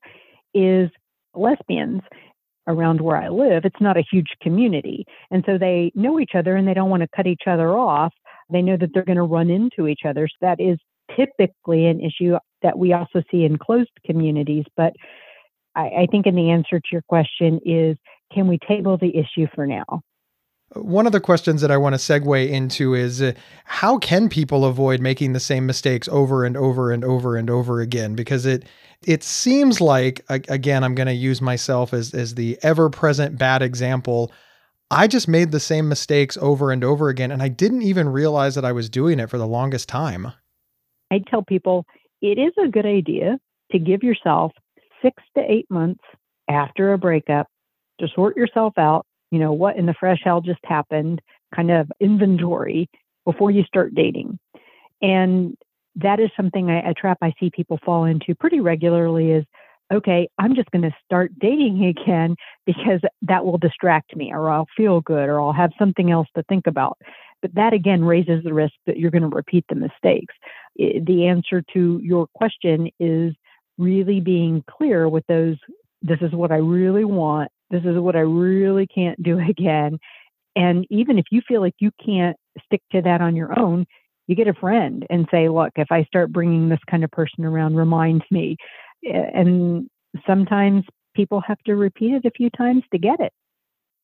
is 0.54 0.90
lesbians 1.36 2.02
around 2.68 3.02
where 3.02 3.18
I 3.18 3.28
live. 3.28 3.66
It's 3.66 3.82
not 3.82 3.98
a 3.98 4.06
huge 4.10 4.30
community. 4.42 5.06
And 5.30 5.44
so 5.46 5.58
they 5.58 5.92
know 5.96 6.20
each 6.20 6.36
other 6.36 6.56
and 6.56 6.66
they 6.66 6.74
don't 6.74 6.90
want 6.90 7.02
to 7.04 7.10
cut 7.14 7.28
each 7.28 7.44
other 7.48 7.78
off. 7.78 8.14
They 8.50 8.62
know 8.62 8.78
that 8.78 8.92
they're 8.94 9.04
going 9.04 9.18
to 9.18 9.24
run 9.24 9.50
into 9.50 9.88
each 9.88 10.02
other. 10.08 10.30
So 10.30 10.38
that 10.42 10.62
is 10.62 10.78
typically 11.14 11.88
an 11.88 12.00
issue 12.00 12.38
that 12.62 12.78
we 12.78 12.94
also 12.94 13.22
see 13.30 13.44
in 13.44 13.58
closed 13.58 13.92
communities. 14.06 14.64
But 14.78 14.94
I, 15.76 15.82
I 15.82 16.08
think 16.10 16.26
in 16.26 16.36
the 16.36 16.52
answer 16.52 16.80
to 16.80 16.88
your 16.92 17.04
question 17.04 17.60
is 17.66 17.98
can 18.34 18.48
we 18.48 18.58
table 18.68 18.98
the 18.98 19.16
issue 19.16 19.48
for 19.54 19.68
now? 19.68 20.02
One 20.76 21.06
of 21.06 21.12
the 21.12 21.20
questions 21.20 21.62
that 21.62 21.70
I 21.70 21.78
want 21.78 21.94
to 21.94 21.98
segue 21.98 22.50
into 22.50 22.96
is 22.96 23.22
uh, 23.22 23.34
how 23.66 24.00
can 24.00 24.28
people 24.28 24.66
avoid 24.66 25.02
making 25.02 25.34
the 25.34 25.40
same 25.40 25.68
mistakes 25.68 26.08
over 26.08 26.44
and 26.44 26.58
over 26.58 26.92
and 26.92 27.04
over 27.04 27.38
and 27.38 27.50
over 27.50 27.80
again? 27.80 28.16
Because 28.16 28.46
it 28.46 28.66
it 29.06 29.24
seems 29.24 29.82
like 29.82 30.26
again 30.30 30.84
I'm 30.84 30.96
going 30.96 31.08
to 31.08 31.14
use 31.14 31.42
myself 31.42 31.94
as 31.94 32.14
as 32.14 32.36
the 32.36 32.58
ever 32.64 32.90
present 32.90 33.38
bad 33.38 33.62
example. 33.62 34.32
I 34.90 35.08
just 35.08 35.28
made 35.28 35.52
the 35.52 35.60
same 35.60 35.90
mistakes 35.90 36.38
over 36.38 36.72
and 36.72 36.84
over 36.84 37.10
again, 37.10 37.32
and 37.32 37.42
I 37.42 37.48
didn't 37.48 37.82
even 37.84 38.10
realize 38.10 38.56
that 38.56 38.66
I 38.66 38.72
was 38.72 38.90
doing 38.90 39.20
it 39.20 39.30
for 39.30 39.38
the 39.38 39.48
longest 39.48 39.90
time. 39.90 40.34
I 41.12 41.22
tell 41.30 41.44
people 41.44 41.86
it 42.22 42.40
is 42.40 42.54
a 42.64 42.68
good 42.68 42.86
idea 42.86 43.40
to 43.72 43.80
give 43.80 44.04
yourself 44.04 44.52
six 45.04 45.22
to 45.38 45.44
eight 45.48 45.70
months 45.70 46.04
after 46.50 46.94
a 46.94 46.98
breakup 46.98 47.48
to 48.00 48.08
sort 48.16 48.36
yourself 48.36 48.74
out. 48.78 49.06
You 49.30 49.40
know, 49.40 49.54
what 49.54 49.78
in 49.78 49.86
the 49.86 49.94
fresh 50.00 50.20
hell 50.24 50.42
just 50.42 50.60
happened, 50.64 51.22
kind 51.56 51.72
of 51.72 51.92
inventory 52.00 52.90
before 53.26 53.52
you 53.52 53.64
start 53.64 53.94
dating. 53.94 54.40
And 55.02 55.56
that 55.96 56.20
is 56.20 56.30
something 56.36 56.70
I, 56.70 56.90
a 56.90 56.94
trap 56.94 57.20
I 57.22 57.34
see 57.40 57.52
people 57.52 57.80
fall 57.86 58.06
into 58.06 58.36
pretty 58.36 58.60
regularly 58.60 59.32
is 59.32 59.46
okay, 59.92 60.28
I'm 60.40 60.56
just 60.56 60.72
going 60.72 60.84
to 60.84 60.96
start 61.06 61.32
dating 61.40 61.86
again 61.98 62.36
because 62.66 63.02
that 63.24 63.46
will 63.46 63.58
distract 63.58 64.16
me 64.16 64.32
or 64.34 64.50
I'll 64.50 64.68
feel 64.76 65.02
good 65.02 65.30
or 65.30 65.42
I'll 65.42 65.54
have 65.54 65.72
something 65.78 66.12
else 66.12 66.28
to 66.36 66.44
think 66.44 66.68
about. 66.68 66.98
But 67.42 67.56
that 67.56 67.74
again 67.74 68.04
raises 68.06 68.44
the 68.44 68.54
risk 68.54 68.74
that 68.86 68.98
you're 68.98 69.12
going 69.12 69.30
to 69.30 69.36
repeat 69.36 69.66
the 69.68 69.76
mistakes. 69.76 70.34
The 70.78 71.28
answer 71.28 71.64
to 71.74 72.00
your 72.02 72.28
question 72.34 72.90
is 73.00 73.34
really 73.78 74.20
being 74.20 74.64
clear 74.70 75.08
with 75.10 75.26
those 75.28 75.58
this 76.02 76.20
is 76.22 76.32
what 76.34 76.52
I 76.52 76.58
really 76.58 77.06
want. 77.06 77.50
This 77.72 77.84
is 77.86 77.98
what 77.98 78.16
I 78.16 78.20
really 78.20 78.86
can't 78.86 79.22
do 79.24 79.40
again. 79.50 79.98
And 80.56 80.86
even 80.92 81.18
if 81.18 81.26
you 81.32 81.42
feel 81.48 81.62
like 81.62 81.76
you 81.80 81.92
can't 82.06 82.38
stick 82.66 82.82
to 82.92 83.02
that 83.02 83.22
on 83.22 83.36
your 83.36 83.58
own, 83.58 83.86
you 84.28 84.36
get 84.36 84.48
a 84.48 84.54
friend 84.54 85.06
and 85.10 85.28
say, 85.32 85.50
look, 85.50 85.72
if 85.76 85.92
I 85.92 86.04
start 86.04 86.32
bringing 86.32 86.70
this 86.70 86.80
kind 86.90 87.04
of 87.04 87.12
person 87.12 87.44
around, 87.44 87.76
remind 87.76 88.24
me. 88.30 88.56
And 89.04 89.90
sometimes 90.26 90.84
people 91.16 91.42
have 91.46 91.58
to 91.66 91.76
repeat 91.76 92.14
it 92.14 92.26
a 92.26 92.32
few 92.32 92.50
times 92.52 92.84
to 92.92 93.00
get 93.00 93.20
it. 93.20 93.34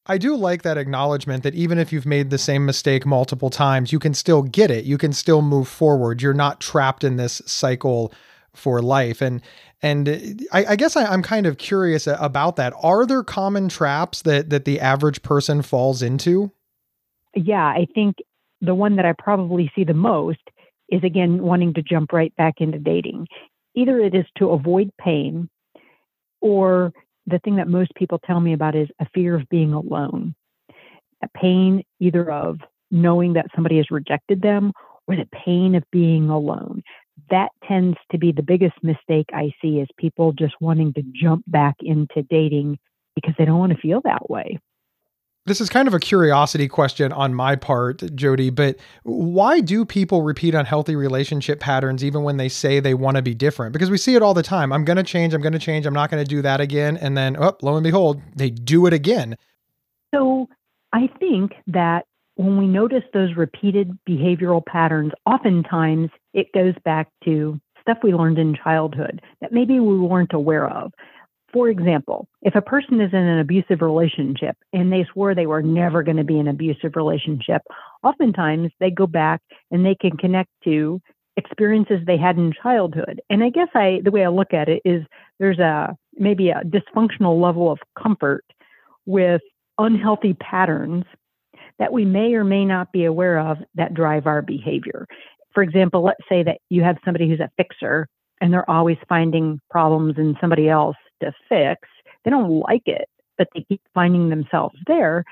I 0.05 0.17
do 0.17 0.35
like 0.35 0.63
that 0.63 0.77
acknowledgement 0.77 1.43
that 1.43 1.53
even 1.53 1.77
if 1.77 1.93
you've 1.93 2.05
made 2.05 2.31
the 2.31 2.37
same 2.37 2.65
mistake 2.65 3.05
multiple 3.05 3.49
times, 3.49 3.91
you 3.91 3.99
can 3.99 4.13
still 4.13 4.41
get 4.41 4.71
it. 4.71 4.85
You 4.85 4.97
can 4.97 5.13
still 5.13 5.41
move 5.41 5.67
forward. 5.67 6.21
You're 6.21 6.33
not 6.33 6.59
trapped 6.59 7.03
in 7.03 7.17
this 7.17 7.41
cycle 7.45 8.11
for 8.55 8.81
life. 8.81 9.21
And 9.21 9.41
and 9.81 10.09
uh, 10.09 10.17
I, 10.51 10.65
I 10.69 10.75
guess 10.75 10.95
I, 10.95 11.13
am 11.13 11.23
kind 11.23 11.45
of 11.45 11.57
curious 11.57 12.07
about 12.07 12.55
that. 12.57 12.73
Are 12.81 13.05
there 13.05 13.23
common 13.23 13.69
traps 13.69 14.21
that 14.23 14.49
that 14.49 14.65
the 14.65 14.79
average 14.79 15.21
person 15.21 15.61
falls 15.61 16.01
into? 16.01 16.51
Yeah, 17.35 17.65
I 17.65 17.87
think 17.93 18.17
the 18.61 18.75
one 18.75 18.95
that 18.97 19.05
I 19.05 19.13
probably 19.17 19.71
see 19.75 19.83
the 19.83 19.93
most 19.93 20.39
is 20.89 21.03
again 21.03 21.41
wanting 21.41 21.73
to 21.75 21.81
jump 21.81 22.11
right 22.11 22.35
back 22.35 22.55
into 22.59 22.79
dating. 22.79 23.27
Either 23.75 23.99
it 23.99 24.15
is 24.15 24.25
to 24.37 24.49
avoid 24.49 24.91
pain 24.99 25.49
or 26.41 26.91
the 27.27 27.39
thing 27.39 27.57
that 27.57 27.67
most 27.67 27.93
people 27.95 28.19
tell 28.25 28.39
me 28.39 28.53
about 28.53 28.75
is 28.75 28.87
a 28.99 29.07
fear 29.13 29.35
of 29.35 29.47
being 29.49 29.73
alone, 29.73 30.33
a 31.23 31.27
pain 31.35 31.83
either 31.99 32.29
of 32.31 32.59
knowing 32.91 33.33
that 33.33 33.47
somebody 33.53 33.77
has 33.77 33.91
rejected 33.91 34.41
them 34.41 34.71
or 35.07 35.15
the 35.15 35.27
pain 35.45 35.75
of 35.75 35.83
being 35.91 36.29
alone. 36.29 36.81
That 37.29 37.49
tends 37.67 37.97
to 38.11 38.17
be 38.17 38.31
the 38.31 38.43
biggest 38.43 38.75
mistake 38.83 39.29
I 39.33 39.51
see 39.61 39.79
is 39.79 39.87
people 39.97 40.33
just 40.33 40.55
wanting 40.59 40.93
to 40.93 41.03
jump 41.13 41.43
back 41.47 41.75
into 41.81 42.23
dating 42.23 42.79
because 43.15 43.33
they 43.37 43.45
don't 43.45 43.59
want 43.59 43.73
to 43.73 43.77
feel 43.79 44.01
that 44.03 44.29
way. 44.29 44.59
This 45.45 45.61
is 45.61 45.69
kind 45.69 45.87
of 45.87 45.93
a 45.95 45.99
curiosity 45.99 46.67
question 46.67 47.11
on 47.11 47.33
my 47.33 47.55
part, 47.55 48.03
Jody, 48.13 48.51
but 48.51 48.75
why 49.03 49.61
do 49.61 49.83
people 49.83 50.21
repeat 50.21 50.53
unhealthy 50.53 50.95
relationship 50.95 51.59
patterns 51.59 52.03
even 52.03 52.21
when 52.23 52.37
they 52.37 52.49
say 52.49 52.79
they 52.79 52.93
want 52.93 53.17
to 53.17 53.23
be 53.23 53.33
different? 53.33 53.73
Because 53.73 53.89
we 53.89 53.97
see 53.97 54.13
it 54.13 54.21
all 54.21 54.35
the 54.35 54.43
time. 54.43 54.71
I'm 54.71 54.85
going 54.85 54.97
to 54.97 55.03
change, 55.03 55.33
I'm 55.33 55.41
going 55.41 55.53
to 55.53 55.59
change, 55.59 55.87
I'm 55.87 55.93
not 55.93 56.11
going 56.11 56.23
to 56.23 56.29
do 56.29 56.43
that 56.43 56.61
again. 56.61 56.97
And 56.97 57.17
then, 57.17 57.35
oh, 57.39 57.57
lo 57.63 57.75
and 57.75 57.83
behold, 57.83 58.21
they 58.35 58.51
do 58.51 58.85
it 58.85 58.93
again. 58.93 59.37
So 60.13 60.47
I 60.93 61.09
think 61.19 61.53
that 61.67 62.05
when 62.35 62.57
we 62.57 62.67
notice 62.67 63.03
those 63.13 63.35
repeated 63.35 63.97
behavioral 64.07 64.63
patterns, 64.63 65.13
oftentimes 65.25 66.09
it 66.33 66.47
goes 66.53 66.73
back 66.83 67.09
to 67.25 67.59
stuff 67.81 67.97
we 68.03 68.13
learned 68.13 68.37
in 68.37 68.55
childhood 68.55 69.21
that 69.41 69.51
maybe 69.51 69.79
we 69.79 69.97
weren't 69.97 70.33
aware 70.33 70.67
of. 70.67 70.91
For 71.51 71.69
example, 71.69 72.27
if 72.43 72.53
a 72.55 72.61
person 72.61 73.01
is 73.01 73.11
in 73.11 73.19
an 73.19 73.39
abusive 73.39 73.81
relationship 73.81 74.55
and 74.71 74.91
they 74.93 75.05
swore 75.11 75.33
they 75.33 75.47
were 75.47 75.63
never 75.63 76.03
going 76.03 76.17
to 76.17 76.23
be 76.23 76.35
in 76.35 76.47
an 76.47 76.53
abusive 76.53 76.95
relationship, 76.95 77.63
oftentimes 78.03 78.71
they 78.79 78.91
go 78.91 79.07
back 79.07 79.41
and 79.71 79.83
they 79.83 79.95
can 79.95 80.15
connect 80.17 80.49
to 80.65 81.01
experiences 81.37 82.01
they 82.05 82.17
had 82.17 82.37
in 82.37 82.53
childhood. 82.61 83.21
And 83.29 83.43
I 83.43 83.49
guess 83.49 83.69
I 83.73 84.01
the 84.03 84.11
way 84.11 84.23
I 84.23 84.29
look 84.29 84.53
at 84.53 84.69
it 84.69 84.81
is 84.85 85.03
there's 85.39 85.59
a 85.59 85.95
maybe 86.17 86.49
a 86.49 86.61
dysfunctional 86.65 87.41
level 87.41 87.71
of 87.71 87.79
comfort 88.01 88.43
with 89.05 89.41
unhealthy 89.79 90.33
patterns 90.33 91.05
that 91.79 91.93
we 91.93 92.05
may 92.05 92.33
or 92.33 92.43
may 92.43 92.65
not 92.65 92.91
be 92.91 93.05
aware 93.05 93.39
of 93.39 93.57
that 93.75 93.93
drive 93.93 94.27
our 94.27 94.41
behavior. 94.41 95.07
For 95.53 95.63
example, 95.63 96.03
let's 96.03 96.21
say 96.29 96.43
that 96.43 96.59
you 96.69 96.83
have 96.83 96.97
somebody 97.03 97.27
who's 97.27 97.39
a 97.39 97.49
fixer 97.57 98.07
and 98.41 98.53
they're 98.53 98.69
always 98.69 98.97
finding 99.07 99.59
problems 99.69 100.15
in 100.17 100.35
somebody 100.39 100.69
else 100.69 100.95
to 101.21 101.33
fix. 101.47 101.87
They 102.23 102.31
don't 102.31 102.59
like 102.59 102.83
it, 102.85 103.07
but 103.37 103.47
they 103.53 103.65
keep 103.67 103.81
finding 103.93 104.29
themselves 104.29 104.75
there. 104.87 105.23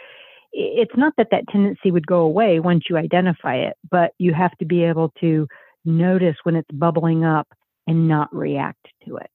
It's 0.52 0.96
not 0.96 1.14
that 1.18 1.28
that 1.32 1.48
tendency 1.52 1.92
would 1.92 2.08
go 2.08 2.22
away 2.22 2.60
once 2.60 2.86
you 2.90 2.98
identify 2.98 3.56
it, 3.56 3.76
but 3.90 4.12
you 4.18 4.34
have 4.34 4.58
to 4.58 4.66
be 4.66 4.84
able 4.84 5.14
to 5.20 5.48
notice 5.86 6.36
when 6.44 6.56
it's 6.56 6.72
bubbling 6.72 7.24
up 7.24 7.48
and 7.86 8.08
not 8.08 8.34
react 8.34 8.88
to 9.06 9.18
it. 9.18 9.30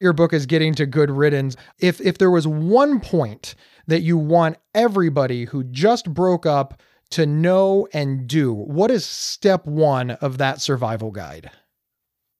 Your 0.00 0.12
book 0.12 0.32
is 0.32 0.44
getting 0.44 0.74
to 0.74 0.84
good 0.84 1.10
riddance. 1.10 1.56
If 1.78 2.00
if 2.00 2.18
there 2.18 2.30
was 2.30 2.46
one 2.46 3.00
point 3.00 3.54
that 3.86 4.02
you 4.02 4.18
want 4.18 4.58
everybody 4.74 5.44
who 5.46 5.64
just 5.64 6.12
broke 6.12 6.44
up 6.44 6.82
to 7.10 7.26
know 7.26 7.88
and 7.92 8.26
do, 8.26 8.52
what 8.52 8.90
is 8.90 9.04
step 9.04 9.66
1 9.66 10.10
of 10.12 10.38
that 10.38 10.60
survival 10.60 11.10
guide? 11.10 11.50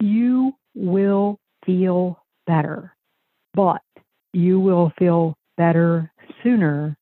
You 0.00 0.52
will 0.74 1.38
feel 1.64 2.22
better 2.46 2.96
but 3.56 3.80
you 4.32 4.60
will 4.60 4.92
feel 4.98 5.34
better 5.56 6.12
sooner 6.44 6.96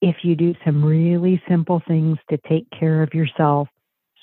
if 0.00 0.16
you 0.22 0.36
do 0.36 0.54
some 0.64 0.82
really 0.82 1.42
simple 1.48 1.82
things 1.88 2.16
to 2.30 2.38
take 2.48 2.66
care 2.70 3.02
of 3.02 3.12
yourself 3.12 3.68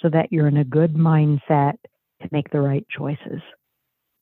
so 0.01 0.09
that 0.09 0.31
you're 0.31 0.47
in 0.47 0.57
a 0.57 0.63
good 0.63 0.95
mindset 0.95 1.73
to 2.21 2.29
make 2.31 2.49
the 2.51 2.61
right 2.61 2.87
choices. 2.89 3.41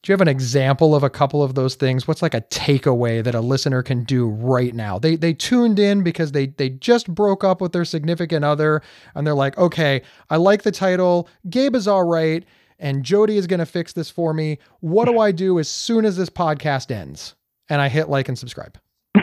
Do 0.04 0.12
you 0.12 0.13
have 0.13 0.22
an 0.22 0.28
example 0.28 0.96
of 0.96 1.04
a 1.04 1.10
couple 1.10 1.42
of 1.42 1.56
those 1.56 1.76
things? 1.76 2.08
What's 2.08 2.22
like 2.22 2.34
a 2.34 2.42
takeaway 2.42 3.24
that 3.24 3.34
a 3.34 3.39
listener 3.39 3.82
can 3.82 4.04
do 4.04 4.28
right 4.28 4.76
now? 4.76 5.00
They 5.00 5.16
they 5.16 5.34
tuned 5.34 5.80
in 5.80 6.04
because 6.04 6.34
they 6.34 6.48
they 6.48 6.70
just 6.70 7.08
broke 7.08 7.46
up 7.46 7.62
with 7.62 7.72
their 7.72 7.86
significant 7.86 8.44
other 8.44 8.82
and 9.16 9.26
they're 9.26 9.34
like, 9.34 9.58
"Okay, 9.58 10.02
I 10.30 10.36
like 10.36 10.63
the 10.63 10.72
title. 10.72 11.30
Gabe 11.50 11.74
is 11.74 11.88
all 11.88 12.04
right 12.04 12.44
and 12.80 13.04
Jody 13.04 13.38
is 13.38 13.48
going 13.48 13.62
to 13.62 13.66
fix 13.66 13.94
this 13.94 14.10
for 14.10 14.34
me. 14.34 14.58
What 14.82 15.06
do 15.06 15.20
I 15.20 15.32
do 15.32 15.58
as 15.58 15.70
soon 15.70 16.04
as 16.04 16.18
this 16.18 16.30
podcast 16.30 16.92
ends?" 16.92 17.36
and 17.70 17.82
I 17.82 17.89
hit 17.89 18.10
like 18.10 18.28
and 18.28 18.38
subscribe. 18.38 18.78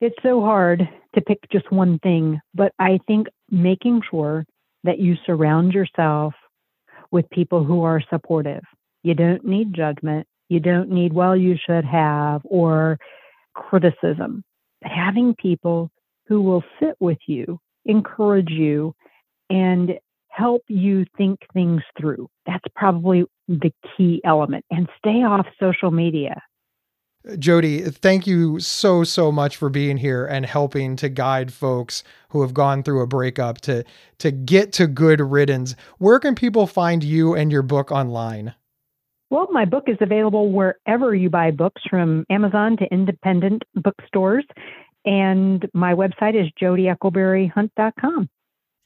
it's 0.00 0.16
so 0.22 0.40
hard 0.40 0.88
to 1.14 1.20
pick 1.20 1.38
just 1.50 1.70
one 1.72 1.98
thing, 2.00 2.40
but 2.54 2.72
I 2.78 2.98
think 3.06 3.28
making 3.50 4.02
sure 4.10 4.44
that 4.82 4.98
you 4.98 5.16
surround 5.24 5.72
yourself 5.72 6.34
with 7.10 7.28
people 7.30 7.64
who 7.64 7.82
are 7.84 8.02
supportive. 8.10 8.62
You 9.04 9.14
don't 9.14 9.44
need 9.44 9.74
judgment. 9.74 10.26
You 10.48 10.60
don't 10.60 10.90
need, 10.90 11.12
well, 11.12 11.36
you 11.36 11.56
should 11.64 11.84
have, 11.84 12.40
or 12.44 12.98
criticism. 13.54 14.42
Having 14.82 15.36
people 15.36 15.90
who 16.26 16.42
will 16.42 16.64
sit 16.80 16.96
with 17.00 17.18
you, 17.26 17.60
encourage 17.84 18.50
you, 18.50 18.94
and 19.50 19.92
help 20.28 20.62
you 20.68 21.04
think 21.16 21.38
things 21.52 21.82
through. 21.98 22.28
That's 22.46 22.64
probably 22.74 23.24
the 23.46 23.72
key 23.96 24.20
element. 24.24 24.64
And 24.70 24.88
stay 24.98 25.22
off 25.22 25.46
social 25.60 25.90
media. 25.90 26.42
Jody, 27.38 27.82
thank 27.82 28.26
you 28.26 28.60
so, 28.60 29.04
so 29.04 29.32
much 29.32 29.56
for 29.56 29.70
being 29.70 29.96
here 29.96 30.26
and 30.26 30.44
helping 30.44 30.96
to 30.96 31.08
guide 31.08 31.52
folks 31.52 32.04
who 32.30 32.42
have 32.42 32.52
gone 32.52 32.82
through 32.82 33.00
a 33.00 33.06
breakup 33.06 33.60
to, 33.62 33.84
to 34.18 34.30
get 34.30 34.72
to 34.74 34.86
good 34.86 35.20
riddance. 35.20 35.74
Where 35.98 36.18
can 36.18 36.34
people 36.34 36.66
find 36.66 37.02
you 37.02 37.34
and 37.34 37.50
your 37.50 37.62
book 37.62 37.90
online? 37.90 38.54
Well, 39.34 39.48
my 39.50 39.64
book 39.64 39.88
is 39.88 39.96
available 40.00 40.52
wherever 40.52 41.12
you 41.12 41.28
buy 41.28 41.50
books 41.50 41.82
from 41.90 42.24
Amazon 42.30 42.76
to 42.76 42.84
independent 42.92 43.64
bookstores. 43.74 44.44
And 45.04 45.68
my 45.74 45.92
website 45.92 46.40
is 46.40 46.48
jodyeckleberryhunt.com. 46.62 48.28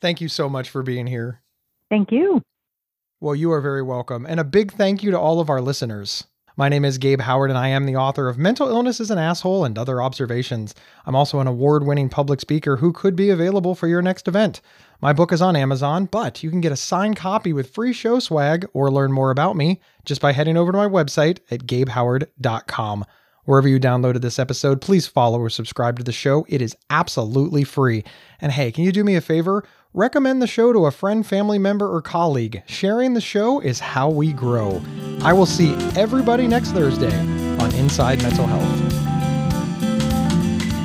Thank 0.00 0.22
you 0.22 0.28
so 0.28 0.48
much 0.48 0.70
for 0.70 0.82
being 0.82 1.06
here. 1.06 1.42
Thank 1.90 2.10
you. 2.10 2.40
Well, 3.20 3.34
you 3.34 3.52
are 3.52 3.60
very 3.60 3.82
welcome. 3.82 4.24
And 4.24 4.40
a 4.40 4.44
big 4.44 4.72
thank 4.72 5.02
you 5.02 5.10
to 5.10 5.20
all 5.20 5.38
of 5.40 5.50
our 5.50 5.60
listeners. 5.60 6.24
My 6.58 6.68
name 6.68 6.84
is 6.84 6.98
Gabe 6.98 7.20
Howard, 7.20 7.50
and 7.50 7.58
I 7.58 7.68
am 7.68 7.86
the 7.86 7.94
author 7.94 8.28
of 8.28 8.36
Mental 8.36 8.66
Illness 8.68 8.98
is 8.98 9.12
an 9.12 9.18
Asshole 9.18 9.64
and 9.64 9.78
Other 9.78 10.02
Observations. 10.02 10.74
I'm 11.06 11.14
also 11.14 11.38
an 11.38 11.46
award 11.46 11.86
winning 11.86 12.08
public 12.08 12.40
speaker 12.40 12.78
who 12.78 12.92
could 12.92 13.14
be 13.14 13.30
available 13.30 13.76
for 13.76 13.86
your 13.86 14.02
next 14.02 14.26
event. 14.26 14.60
My 15.00 15.12
book 15.12 15.32
is 15.32 15.40
on 15.40 15.54
Amazon, 15.54 16.06
but 16.06 16.42
you 16.42 16.50
can 16.50 16.60
get 16.60 16.72
a 16.72 16.76
signed 16.76 17.14
copy 17.14 17.52
with 17.52 17.70
free 17.70 17.92
show 17.92 18.18
swag 18.18 18.66
or 18.72 18.90
learn 18.90 19.12
more 19.12 19.30
about 19.30 19.54
me 19.54 19.80
just 20.04 20.20
by 20.20 20.32
heading 20.32 20.56
over 20.56 20.72
to 20.72 20.78
my 20.78 20.88
website 20.88 21.38
at 21.48 21.60
gabehoward.com. 21.60 23.04
Wherever 23.48 23.66
you 23.66 23.80
downloaded 23.80 24.20
this 24.20 24.38
episode, 24.38 24.82
please 24.82 25.06
follow 25.06 25.40
or 25.40 25.48
subscribe 25.48 25.96
to 25.96 26.04
the 26.04 26.12
show. 26.12 26.44
It 26.50 26.60
is 26.60 26.76
absolutely 26.90 27.64
free. 27.64 28.04
And 28.42 28.52
hey, 28.52 28.70
can 28.70 28.84
you 28.84 28.92
do 28.92 29.02
me 29.02 29.16
a 29.16 29.22
favor? 29.22 29.64
Recommend 29.94 30.42
the 30.42 30.46
show 30.46 30.70
to 30.74 30.84
a 30.84 30.90
friend, 30.90 31.26
family 31.26 31.58
member, 31.58 31.90
or 31.90 32.02
colleague. 32.02 32.62
Sharing 32.66 33.14
the 33.14 33.22
show 33.22 33.58
is 33.58 33.80
how 33.80 34.10
we 34.10 34.34
grow. 34.34 34.82
I 35.22 35.32
will 35.32 35.46
see 35.46 35.72
everybody 35.96 36.46
next 36.46 36.72
Thursday 36.72 37.18
on 37.58 37.74
Inside 37.74 38.22
Mental 38.22 38.44
Health. 38.46 38.68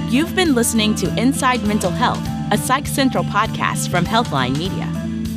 You've 0.09 0.33
been 0.33 0.55
listening 0.55 0.95
to 0.95 1.13
Inside 1.21 1.65
Mental 1.65 1.91
Health, 1.91 2.25
a 2.53 2.57
Psych 2.57 2.87
Central 2.87 3.25
podcast 3.25 3.91
from 3.91 4.05
Healthline 4.05 4.57
Media. 4.57 4.85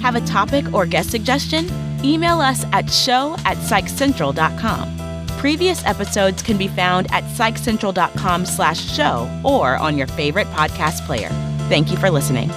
Have 0.01 0.15
a 0.15 0.21
topic 0.21 0.73
or 0.73 0.87
guest 0.87 1.11
suggestion? 1.11 1.69
Email 2.05 2.41
us 2.41 2.65
at 2.67 2.89
show 2.89 3.35
at 3.45 3.57
psychcentral.com. 3.57 5.06
Previous 5.39 5.85
episodes 5.85 6.43
can 6.43 6.57
be 6.57 6.69
found 6.69 7.07
at 7.13 7.23
psychcentral.com 7.25 8.47
slash 8.47 8.81
show 8.81 9.29
or 9.45 9.77
on 9.77 9.97
your 9.97 10.07
favorite 10.07 10.47
podcast 10.49 11.05
player. 11.07 11.29
Thank 11.69 11.91
you 11.91 11.97
for 11.99 12.11
listening. 12.11 12.51